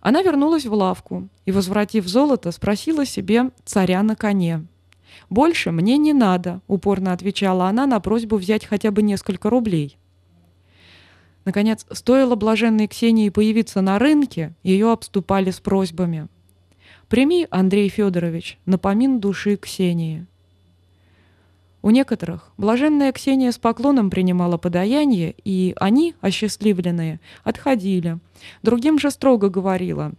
[0.00, 4.64] Она вернулась в лавку и, возвратив золото, спросила себе царя на коне.
[5.28, 9.98] «Больше мне не надо»,— упорно отвечала она на просьбу взять хотя бы несколько рублей.
[11.44, 16.28] Наконец, стоило блаженной Ксении появиться на рынке, ее обступали с просьбами.
[17.10, 20.26] «Прими, Андрей Федорович, напомин души Ксении».
[21.88, 28.18] У некоторых блаженная Ксения с поклоном принимала подаяние, и они, осчастливленные, отходили.
[28.62, 30.12] Другим же строго говорила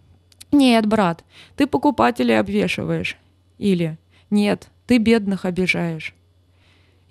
[0.52, 1.24] «Нет, брат,
[1.58, 3.18] ты покупателей обвешиваешь»
[3.60, 4.00] или
[4.32, 6.16] «Нет, ты бедных обижаешь».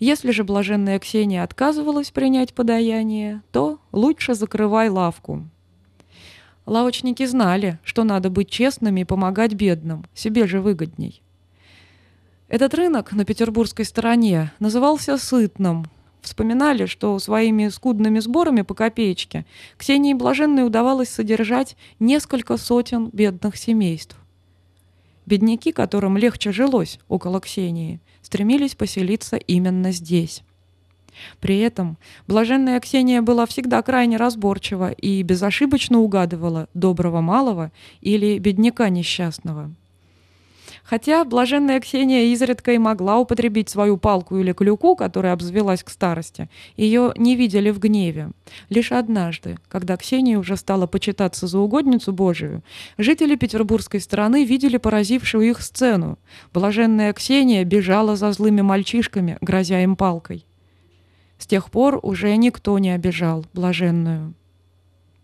[0.00, 5.44] Если же блаженная Ксения отказывалась принять подаяние, то лучше закрывай лавку.
[6.66, 11.22] Лавочники знали, что надо быть честными и помогать бедным, себе же выгодней.
[12.48, 15.84] Этот рынок на петербургской стороне назывался Сытным.
[16.22, 19.44] Вспоминали, что своими скудными сборами по копеечке
[19.76, 24.16] Ксении Блаженной удавалось содержать несколько сотен бедных семейств.
[25.26, 30.42] Бедняки, которым легче жилось около Ксении, стремились поселиться именно здесь.
[31.40, 38.88] При этом блаженная Ксения была всегда крайне разборчива и безошибочно угадывала доброго малого или бедняка
[38.88, 39.70] несчастного–
[40.88, 46.48] Хотя блаженная Ксения изредка и могла употребить свою палку или клюку, которая обзвелась к старости,
[46.78, 48.30] ее не видели в гневе.
[48.70, 52.62] Лишь однажды, когда Ксения уже стала почитаться за угодницу Божию,
[52.96, 56.18] жители петербургской стороны видели поразившую их сцену.
[56.54, 60.46] Блаженная Ксения бежала за злыми мальчишками, грозя им палкой.
[61.36, 64.32] С тех пор уже никто не обижал блаженную.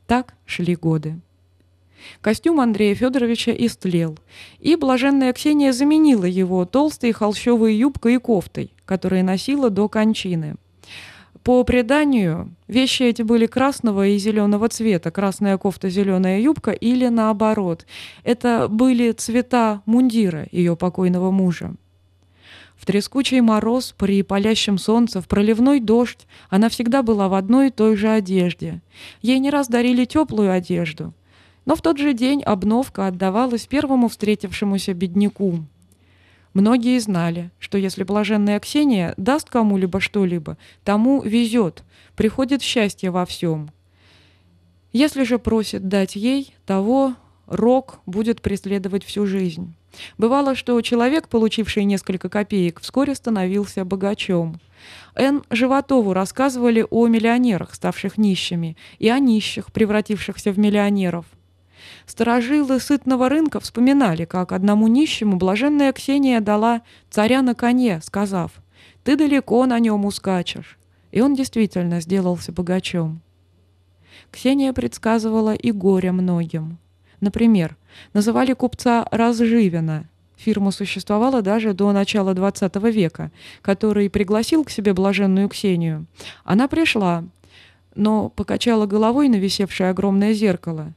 [0.06, 1.20] Так шли годы.
[2.20, 4.18] Костюм Андрея Федоровича истлел,
[4.60, 10.56] и блаженная Ксения заменила его толстой холщовой юбкой и кофтой, которые носила до кончины.
[11.44, 17.86] По преданию, вещи эти были красного и зеленого цвета, красная кофта, зеленая юбка или наоборот.
[18.22, 21.74] Это были цвета мундира ее покойного мужа.
[22.76, 27.70] В трескучий мороз, при палящем солнце, в проливной дождь она всегда была в одной и
[27.70, 28.80] той же одежде.
[29.20, 31.12] Ей не раз дарили теплую одежду.
[31.64, 35.64] Но в тот же день обновка отдавалась первому встретившемуся бедняку.
[36.52, 41.82] Многие знали, что если блаженная Ксения даст кому-либо что-либо, тому везет,
[42.14, 43.70] приходит счастье во всем.
[44.92, 47.14] Если же просит дать ей, того
[47.46, 49.74] рок будет преследовать всю жизнь.
[50.18, 54.60] Бывало, что человек, получивший несколько копеек, вскоре становился богачом.
[55.16, 55.42] Н.
[55.50, 61.26] Животову рассказывали о миллионерах, ставших нищими, и о нищих, превратившихся в миллионеров.
[62.06, 68.52] Сторожилы сытного рынка вспоминали, как одному нищему блаженная Ксения дала царя на коне, сказав
[69.02, 70.78] «Ты далеко на нем ускачешь».
[71.12, 73.20] И он действительно сделался богачом.
[74.30, 76.78] Ксения предсказывала и горе многим.
[77.20, 77.76] Например,
[78.12, 80.08] называли купца Разживина.
[80.36, 83.30] Фирма существовала даже до начала XX века,
[83.62, 86.06] который пригласил к себе блаженную Ксению.
[86.44, 87.24] Она пришла,
[87.94, 90.92] но покачала головой на висевшее огромное зеркало.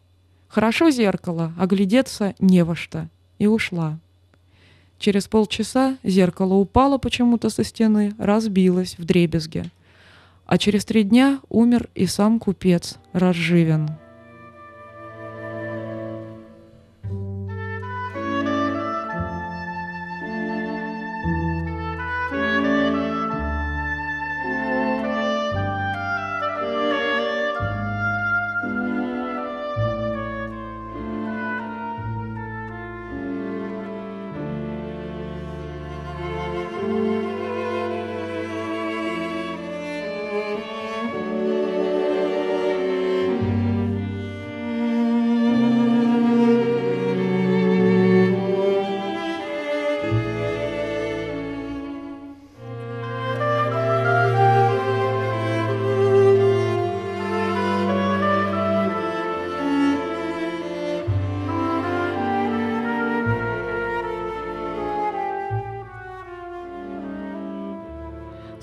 [0.48, 3.08] Хорошо зеркало, а глядеться не во что.
[3.40, 4.00] И ушла.
[5.00, 9.66] Через полчаса зеркало упало почему-то со стены, разбилось в дребезге.
[10.46, 13.90] А через три дня умер и сам купец Разживен.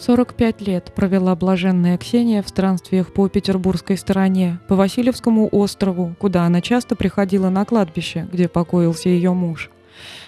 [0.04, 6.60] 45 лет провела блаженная Ксения в странствиях по петербургской стороне, по Васильевскому острову, куда она
[6.60, 9.70] часто приходила на кладбище, где покоился ее муж.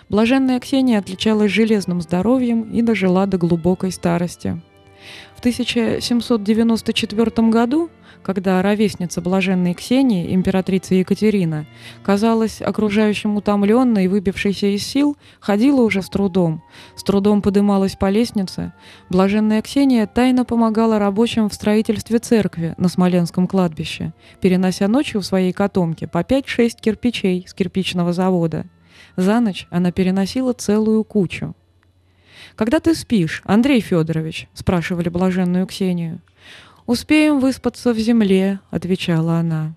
[0.08, 4.62] Блаженная Ксения отличалась железным здоровьем и дожила до глубокой старости.
[5.34, 7.90] В 1794 году
[8.26, 11.64] когда ровесница блаженной Ксении, императрица Екатерина,
[12.02, 16.60] казалась окружающим утомленной и выбившейся из сил, ходила уже с трудом,
[16.96, 18.72] с трудом подымалась по лестнице,
[19.10, 25.52] блаженная Ксения тайно помогала рабочим в строительстве церкви на Смоленском кладбище, перенося ночью в своей
[25.52, 28.66] котомке по 5-6 кирпичей с кирпичного завода.
[29.14, 31.54] За ночь она переносила целую кучу.
[32.56, 36.20] «Когда ты спишь, Андрей Федорович?»– спрашивали блаженную Ксению.
[36.86, 39.74] «Успеем выспаться в земле»,— отвечала она.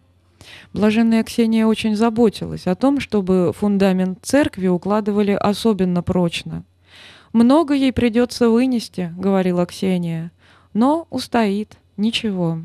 [0.72, 6.64] Блаженная Ксения очень заботилась о том, чтобы фундамент церкви укладывали особенно прочно.
[7.34, 10.32] «Много ей придется вынести»,— говорила Ксения,—
[10.74, 12.60] «но устоит, ничего».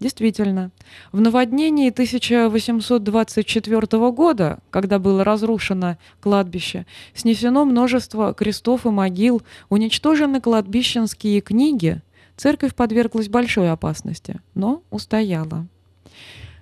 [0.00, 0.70] Действительно,
[1.10, 11.40] в наводнении 1824 года, когда было разрушено кладбище, снесено множество крестов и могил, уничтожены кладбищенские
[11.40, 12.00] книги,
[12.38, 15.66] Церковь подверглась большой опасности, но устояла.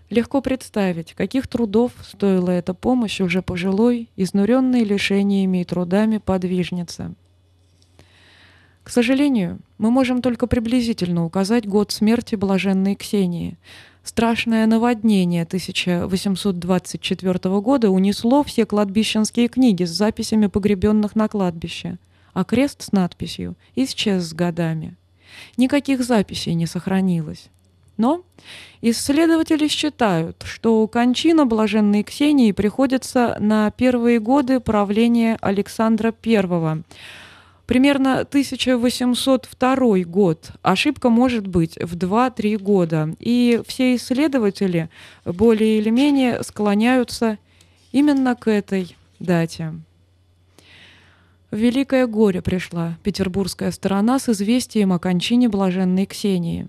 [0.08, 7.14] Легко представить, каких трудов стоила эта помощь уже пожилой, изнуренной лишениями и трудами подвижницы.
[8.86, 13.56] К сожалению, мы можем только приблизительно указать год смерти блаженной Ксении.
[14.04, 21.98] Страшное наводнение 1824 года унесло все кладбищенские книги с записями погребенных на кладбище,
[22.32, 24.94] а крест с надписью исчез с годами.
[25.56, 27.48] Никаких записей не сохранилось.
[27.96, 28.22] Но
[28.82, 36.84] исследователи считают, что кончина блаженной Ксении приходится на первые годы правления Александра I.
[37.66, 40.52] Примерно 1802 год.
[40.62, 43.14] Ошибка может быть в 2-3 года.
[43.18, 44.88] И все исследователи
[45.24, 47.38] более или менее склоняются
[47.90, 49.74] именно к этой дате.
[51.50, 56.68] Великое горе пришла петербургская сторона с известием о кончине блаженной Ксении.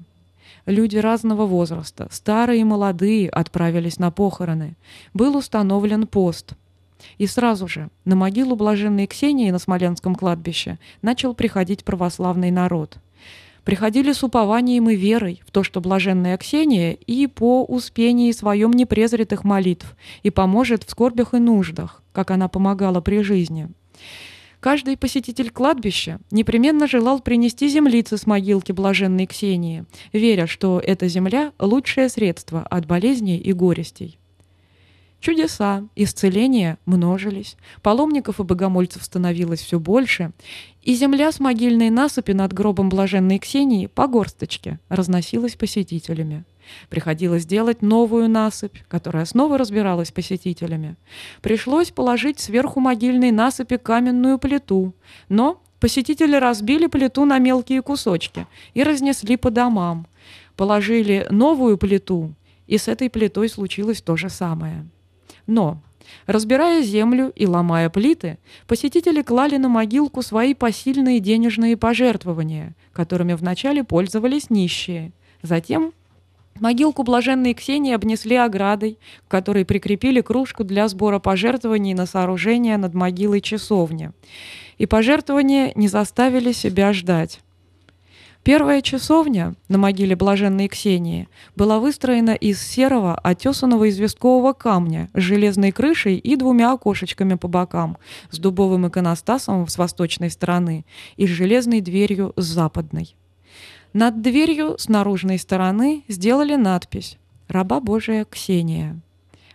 [0.65, 4.75] Люди разного возраста, старые и молодые, отправились на похороны.
[5.13, 6.53] Был установлен пост.
[7.17, 12.97] И сразу же на могилу блаженной Ксении на Смоленском кладбище начал приходить православный народ.
[13.63, 18.85] Приходили с упованием и верой в то, что блаженная Ксения и по успении своем не
[18.85, 23.67] презрит молитв и поможет в скорбях и нуждах, как она помогала при жизни.
[24.59, 31.51] Каждый посетитель кладбища непременно желал принести землицы с могилки блаженной Ксении, веря, что эта земля–
[31.59, 34.17] лучшее средство от болезней и горестей.
[35.19, 40.31] Чудеса, исцеления множились, паломников и богомольцев становилось все больше,
[40.83, 46.45] и земля с могильной насыпи над гробом блаженной Ксении по горсточке разносилась посетителями.
[46.89, 50.95] Приходилось делать новую насыпь, которая снова разбиралась посетителями.
[51.41, 54.93] Пришлось положить сверху могильной насыпи каменную плиту,
[55.29, 60.07] но посетители разбили плиту на мелкие кусочки и разнесли по домам.
[60.55, 62.33] Положили новую плиту,
[62.67, 64.85] и с этой плитой случилось то же самое.
[65.47, 65.79] Но
[66.25, 73.83] Разбирая землю и ломая плиты, посетители клали на могилку свои посильные денежные пожертвования, которыми вначале
[73.83, 75.11] пользовались нищие.
[75.41, 75.91] Затем
[76.59, 82.95] Могилку блаженной Ксении обнесли оградой, к которой прикрепили кружку для сбора пожертвований на сооружение над
[82.95, 84.11] могилой часовни.
[84.79, 87.41] И пожертвования не заставили себя ждать.
[88.47, 91.27] Первая часовня на могиле блаженной Ксении
[91.57, 97.97] была выстроена из серого, отесанного известкового камня с железной крышей и двумя окошечками по бокам,
[98.31, 100.85] с дубовым иконостасом с восточной стороны
[101.17, 103.17] и с железной дверью с западной.
[103.91, 107.17] Над дверью с наружной стороны сделали надпись
[107.49, 108.97] «Раба Божия Ксения».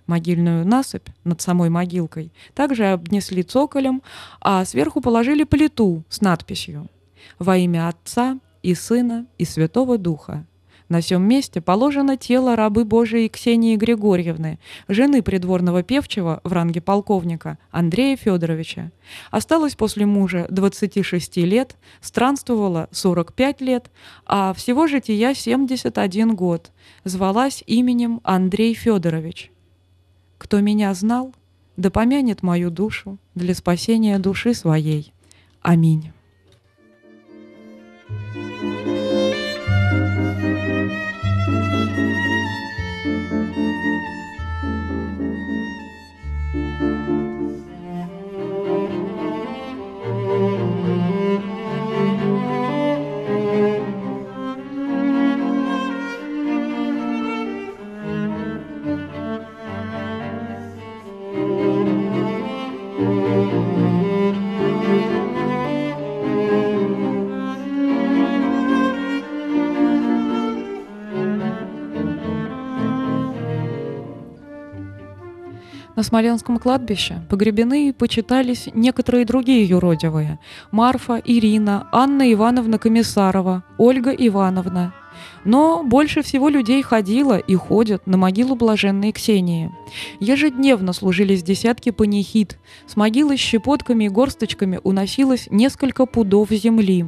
[0.06, 4.02] Могильную насыпь над самой могилкой также обнесли цоколем,
[4.42, 6.88] а сверху положили плиту с надписью
[7.38, 10.46] «Во имя Отца и Сына и Святого Духа».
[10.92, 14.58] На сём месте положено тело рабы Божией Ксении Григорьевны,
[14.88, 18.90] жены придворного певчего в ранге полковника Андрея Федоровича.
[19.30, 23.90] Осталось после мужа 26 лет, странствовала 45 лет,
[24.26, 26.72] а всего жития 71 год.
[27.04, 29.50] Звалась именем Андрей Федорович.
[30.36, 31.34] Кто меня знал,
[31.78, 35.14] да помянет мою душу для спасения души своей.
[35.62, 36.12] Аминь.
[38.34, 38.81] Thank you.
[76.02, 80.40] На Смоленском кладбище погребены и почитались некоторые другие юродивые–
[80.72, 84.94] Марфа, Ирина, Анна Ивановна Комиссарова, Ольга Ивановна.
[85.44, 89.70] Но больше всего людей ходило и ходят на могилу блаженной Ксении.
[90.18, 92.58] Ежедневно служились десятки панихид.
[92.88, 97.06] С могилы щепотками и горсточками уносилось несколько пудов земли.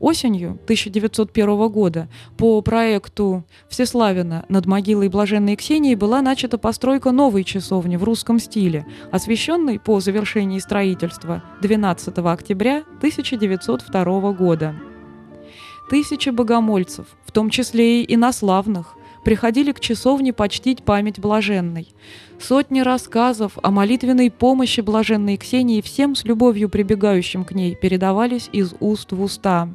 [0.00, 7.96] Осенью 1901 года по проекту Всеславина над могилой Блаженной Ксении была начата постройка новой часовни
[7.96, 14.74] в русском стиле, освященной по завершении строительства 12 октября 1902 года.
[15.90, 21.88] Тысячи богомольцев, в том числе и инославных, приходили к часовне почтить память блаженной.
[22.40, 28.72] Сотни рассказов о молитвенной помощи блаженной Ксении всем с любовью прибегающим к ней передавались из
[28.80, 29.68] уст в уста.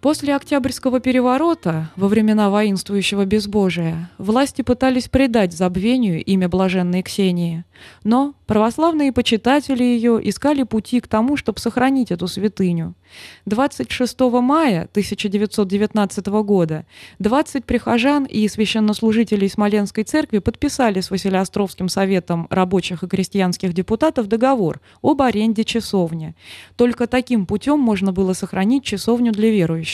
[0.00, 7.64] После Октябрьского переворота, во времена воинствующего безбожия, власти пытались предать забвению имя блаженной Ксении,
[8.02, 12.94] но православные почитатели ее искали пути к тому, чтобы сохранить эту святыню.
[13.44, 16.86] 26 мая 1919 года
[17.18, 24.80] 20 прихожан и священнослужителей Смоленской церкви подписали с Василиостровским советом рабочих и крестьянских депутатов договор
[25.02, 26.34] об аренде часовни.
[26.76, 29.89] Только таким путем можно было сохранить часовню для верующих.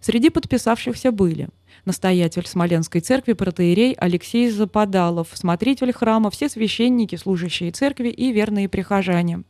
[0.00, 1.48] Среди подписавшихся были
[1.84, 9.42] настоятель Смоленской церкви протеерей Алексей Западалов, смотритель храма, все священники, служащие церкви и верные прихожане.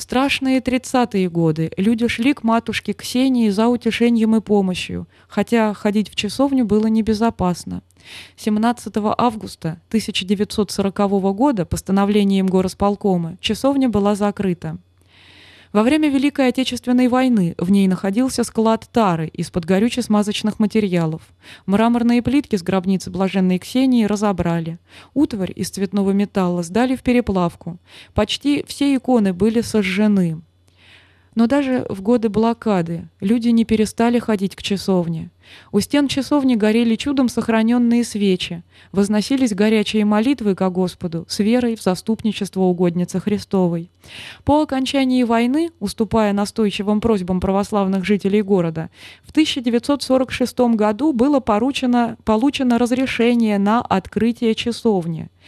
[0.00, 6.08] В страшные тридцатые годы люди шли к матушке Ксении за утешением и помощью, хотя ходить
[6.08, 7.82] в часовню было небезопасно.
[8.36, 10.96] 17 августа 1940
[11.34, 14.78] года постановлением горосполкома часовня была закрыта.
[15.72, 21.22] Во время Великой Отечественной войны в ней находился склад тары из-под горюче-смазочных материалов.
[21.66, 24.80] Мраморные плитки с гробницы Блаженной Ксении разобрали.
[25.14, 27.78] Утварь из цветного металла сдали в переплавку.
[28.14, 30.40] Почти все иконы были сожжены.
[31.34, 35.30] Но даже в годы блокады люди не перестали ходить к часовне.
[35.72, 38.62] У стен часовни горели чудом сохраненные свечи,
[38.92, 43.90] возносились горячие молитвы ко Господу с верой в заступничество угодницы Христовой.
[44.44, 48.90] По окончании войны, уступая настойчивым просьбам православных жителей города,
[49.24, 55.28] в 1946 году было поручено, получено разрешение на открытие часовни–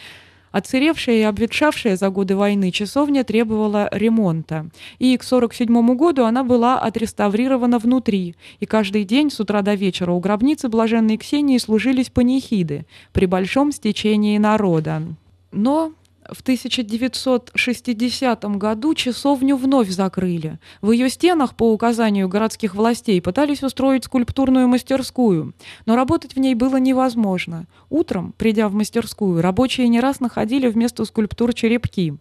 [0.52, 6.78] Отсыревшая и обветшавшая за годы войны часовня требовала ремонта, и к 1947 году она была
[6.78, 12.86] отреставрирована внутри, и каждый день с утра до вечера у гробницы блаженной Ксении служились панихиды
[13.12, 15.02] при большом стечении народа.
[15.50, 15.92] Но
[16.30, 20.58] в 1960 году часовню вновь закрыли.
[20.80, 25.54] В ее стенах, по указанию городских властей, пытались устроить скульптурную мастерскую,
[25.86, 27.66] но работать в ней было невозможно.
[27.90, 32.14] Утром, придя в мастерскую, рабочие не раз находили вместо скульптур черепки.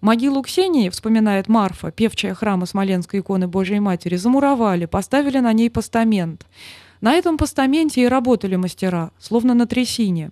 [0.00, 6.46] Могилу Ксении, вспоминает Марфа, певчая храма Смоленской иконы Божией Матери, замуровали, поставили на ней постамент.
[7.02, 10.30] На этом постаменте и работали мастера, словно на трясине.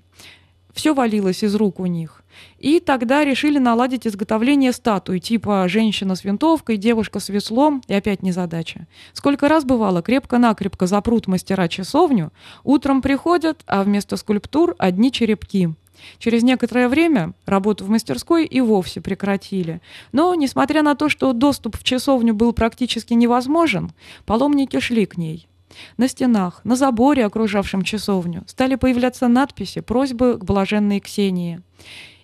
[0.73, 2.23] Все валилось из рук у них.
[2.59, 8.23] И тогда решили наладить изготовление статуи, типа женщина с винтовкой, девушка с веслом, и опять
[8.23, 8.87] незадача.
[9.13, 12.33] Сколько раз бывало, крепко-накрепко запрут мастера часовню,
[12.65, 15.71] утром приходят, а вместо скульптур одни черепки.
[16.19, 19.81] Через некоторое время работу в мастерской и вовсе прекратили.
[20.13, 23.91] Но, несмотря на то, что доступ в часовню был практически невозможен,
[24.25, 25.49] паломники шли к ней.
[25.97, 31.61] На стенах, на заборе, окружавшем часовню, стали появляться надписи, просьбы к блаженной Ксении.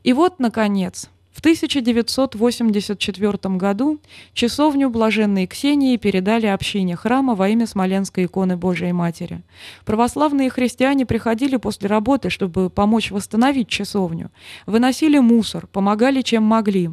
[0.02, 3.98] И вот, наконец, в 1984 году
[4.34, 9.42] часовню блаженной Ксении передали общине храма во имя Смоленской иконы Божией Матери.
[9.84, 14.30] Православные христиане приходили после работы, чтобы помочь восстановить часовню,
[14.66, 16.90] выносили мусор, помогали чем могли.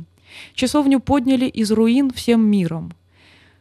[0.56, 2.94] Часовню подняли из руин всем миром.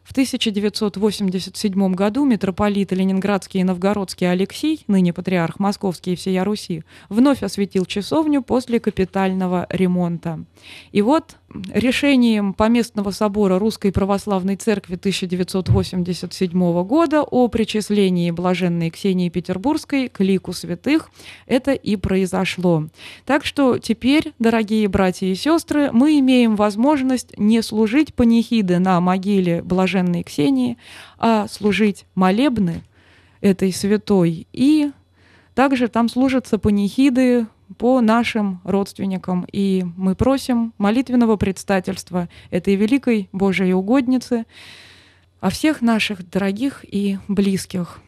[0.03, 7.43] В 1987 году митрополит Ленинградский и Новгородский Алексей, ныне патриарх Московский и всея Руси, вновь
[7.43, 10.43] осветил часовню после капитального ремонта.
[10.91, 11.37] И вот
[11.73, 20.53] решением Поместного собора Русской Православной Церкви 1987 года о причислении блаженной Ксении Петербургской к лику
[20.53, 21.09] святых
[21.45, 22.87] это и произошло.
[23.25, 29.61] Так что теперь, дорогие братья и сестры, мы имеем возможность не служить панихиды на могиле
[29.61, 30.77] блаженной Ксении,
[31.17, 32.83] а служить молебны
[33.41, 34.91] этой святой и
[35.55, 37.47] также там служатся панихиды
[37.77, 39.45] по нашим родственникам.
[39.51, 44.45] И мы просим молитвенного предстательства этой великой Божией угодницы
[45.39, 47.99] о всех наших дорогих и близких.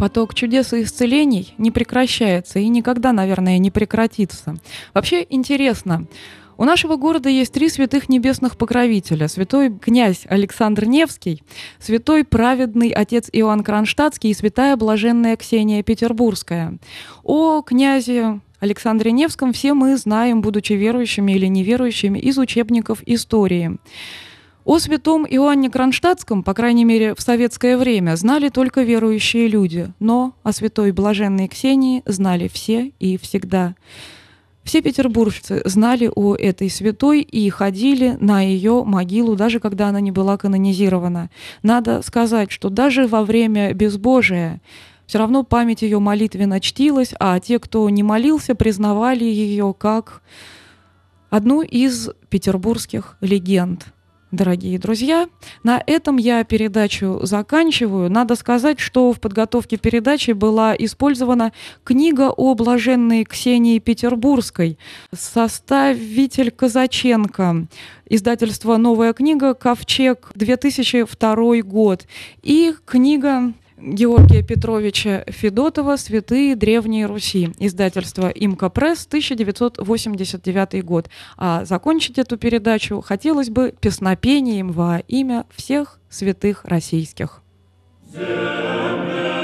[0.00, 4.56] Поток чудес и исцелений не прекращается и никогда, наверное, не прекратится.
[4.94, 6.06] Вообще интересно,
[6.56, 9.28] у нашего города есть три святых небесных покровителя.
[9.28, 11.42] Святой князь Александр Невский,
[11.78, 16.78] святой праведный отец Иоанн Кронштадтский и святая блаженная Ксения Петербургская.
[17.22, 23.76] О князе Александре Невском все мы знаем, будучи верующими или неверующими, из учебников истории.
[24.64, 30.34] О святом Иоанне Кронштадтском, по крайней мере, в советское время, знали только верующие люди, но
[30.42, 33.74] о святой блаженной Ксении знали все и всегда.
[34.62, 40.12] Все петербуржцы знали о этой святой и ходили на ее могилу, даже когда она не
[40.12, 41.30] была канонизирована.
[41.62, 44.60] Надо сказать, что даже во время безбожия
[45.06, 50.20] все равно память ее молитвенно чтилась, а те, кто не молился, признавали ее как
[51.30, 53.86] одну из петербургских легенд–
[54.30, 55.28] дорогие друзья.
[55.62, 58.10] На этом я передачу заканчиваю.
[58.10, 61.52] Надо сказать, что в подготовке передачи была использована
[61.84, 64.78] книга о блаженной Ксении Петербургской,
[65.12, 67.66] составитель Казаченко,
[68.08, 72.06] издательство «Новая книга», «Ковчег», 2002 год,
[72.42, 73.52] и книга
[73.82, 81.08] Георгия Петровича Федотова «Святые Древней Руси», издательство «Имка Пресс», 1989 год.
[81.36, 87.42] А закончить эту передачу хотелось бы песнопением во имя всех святых российских.
[88.12, 89.39] Земля.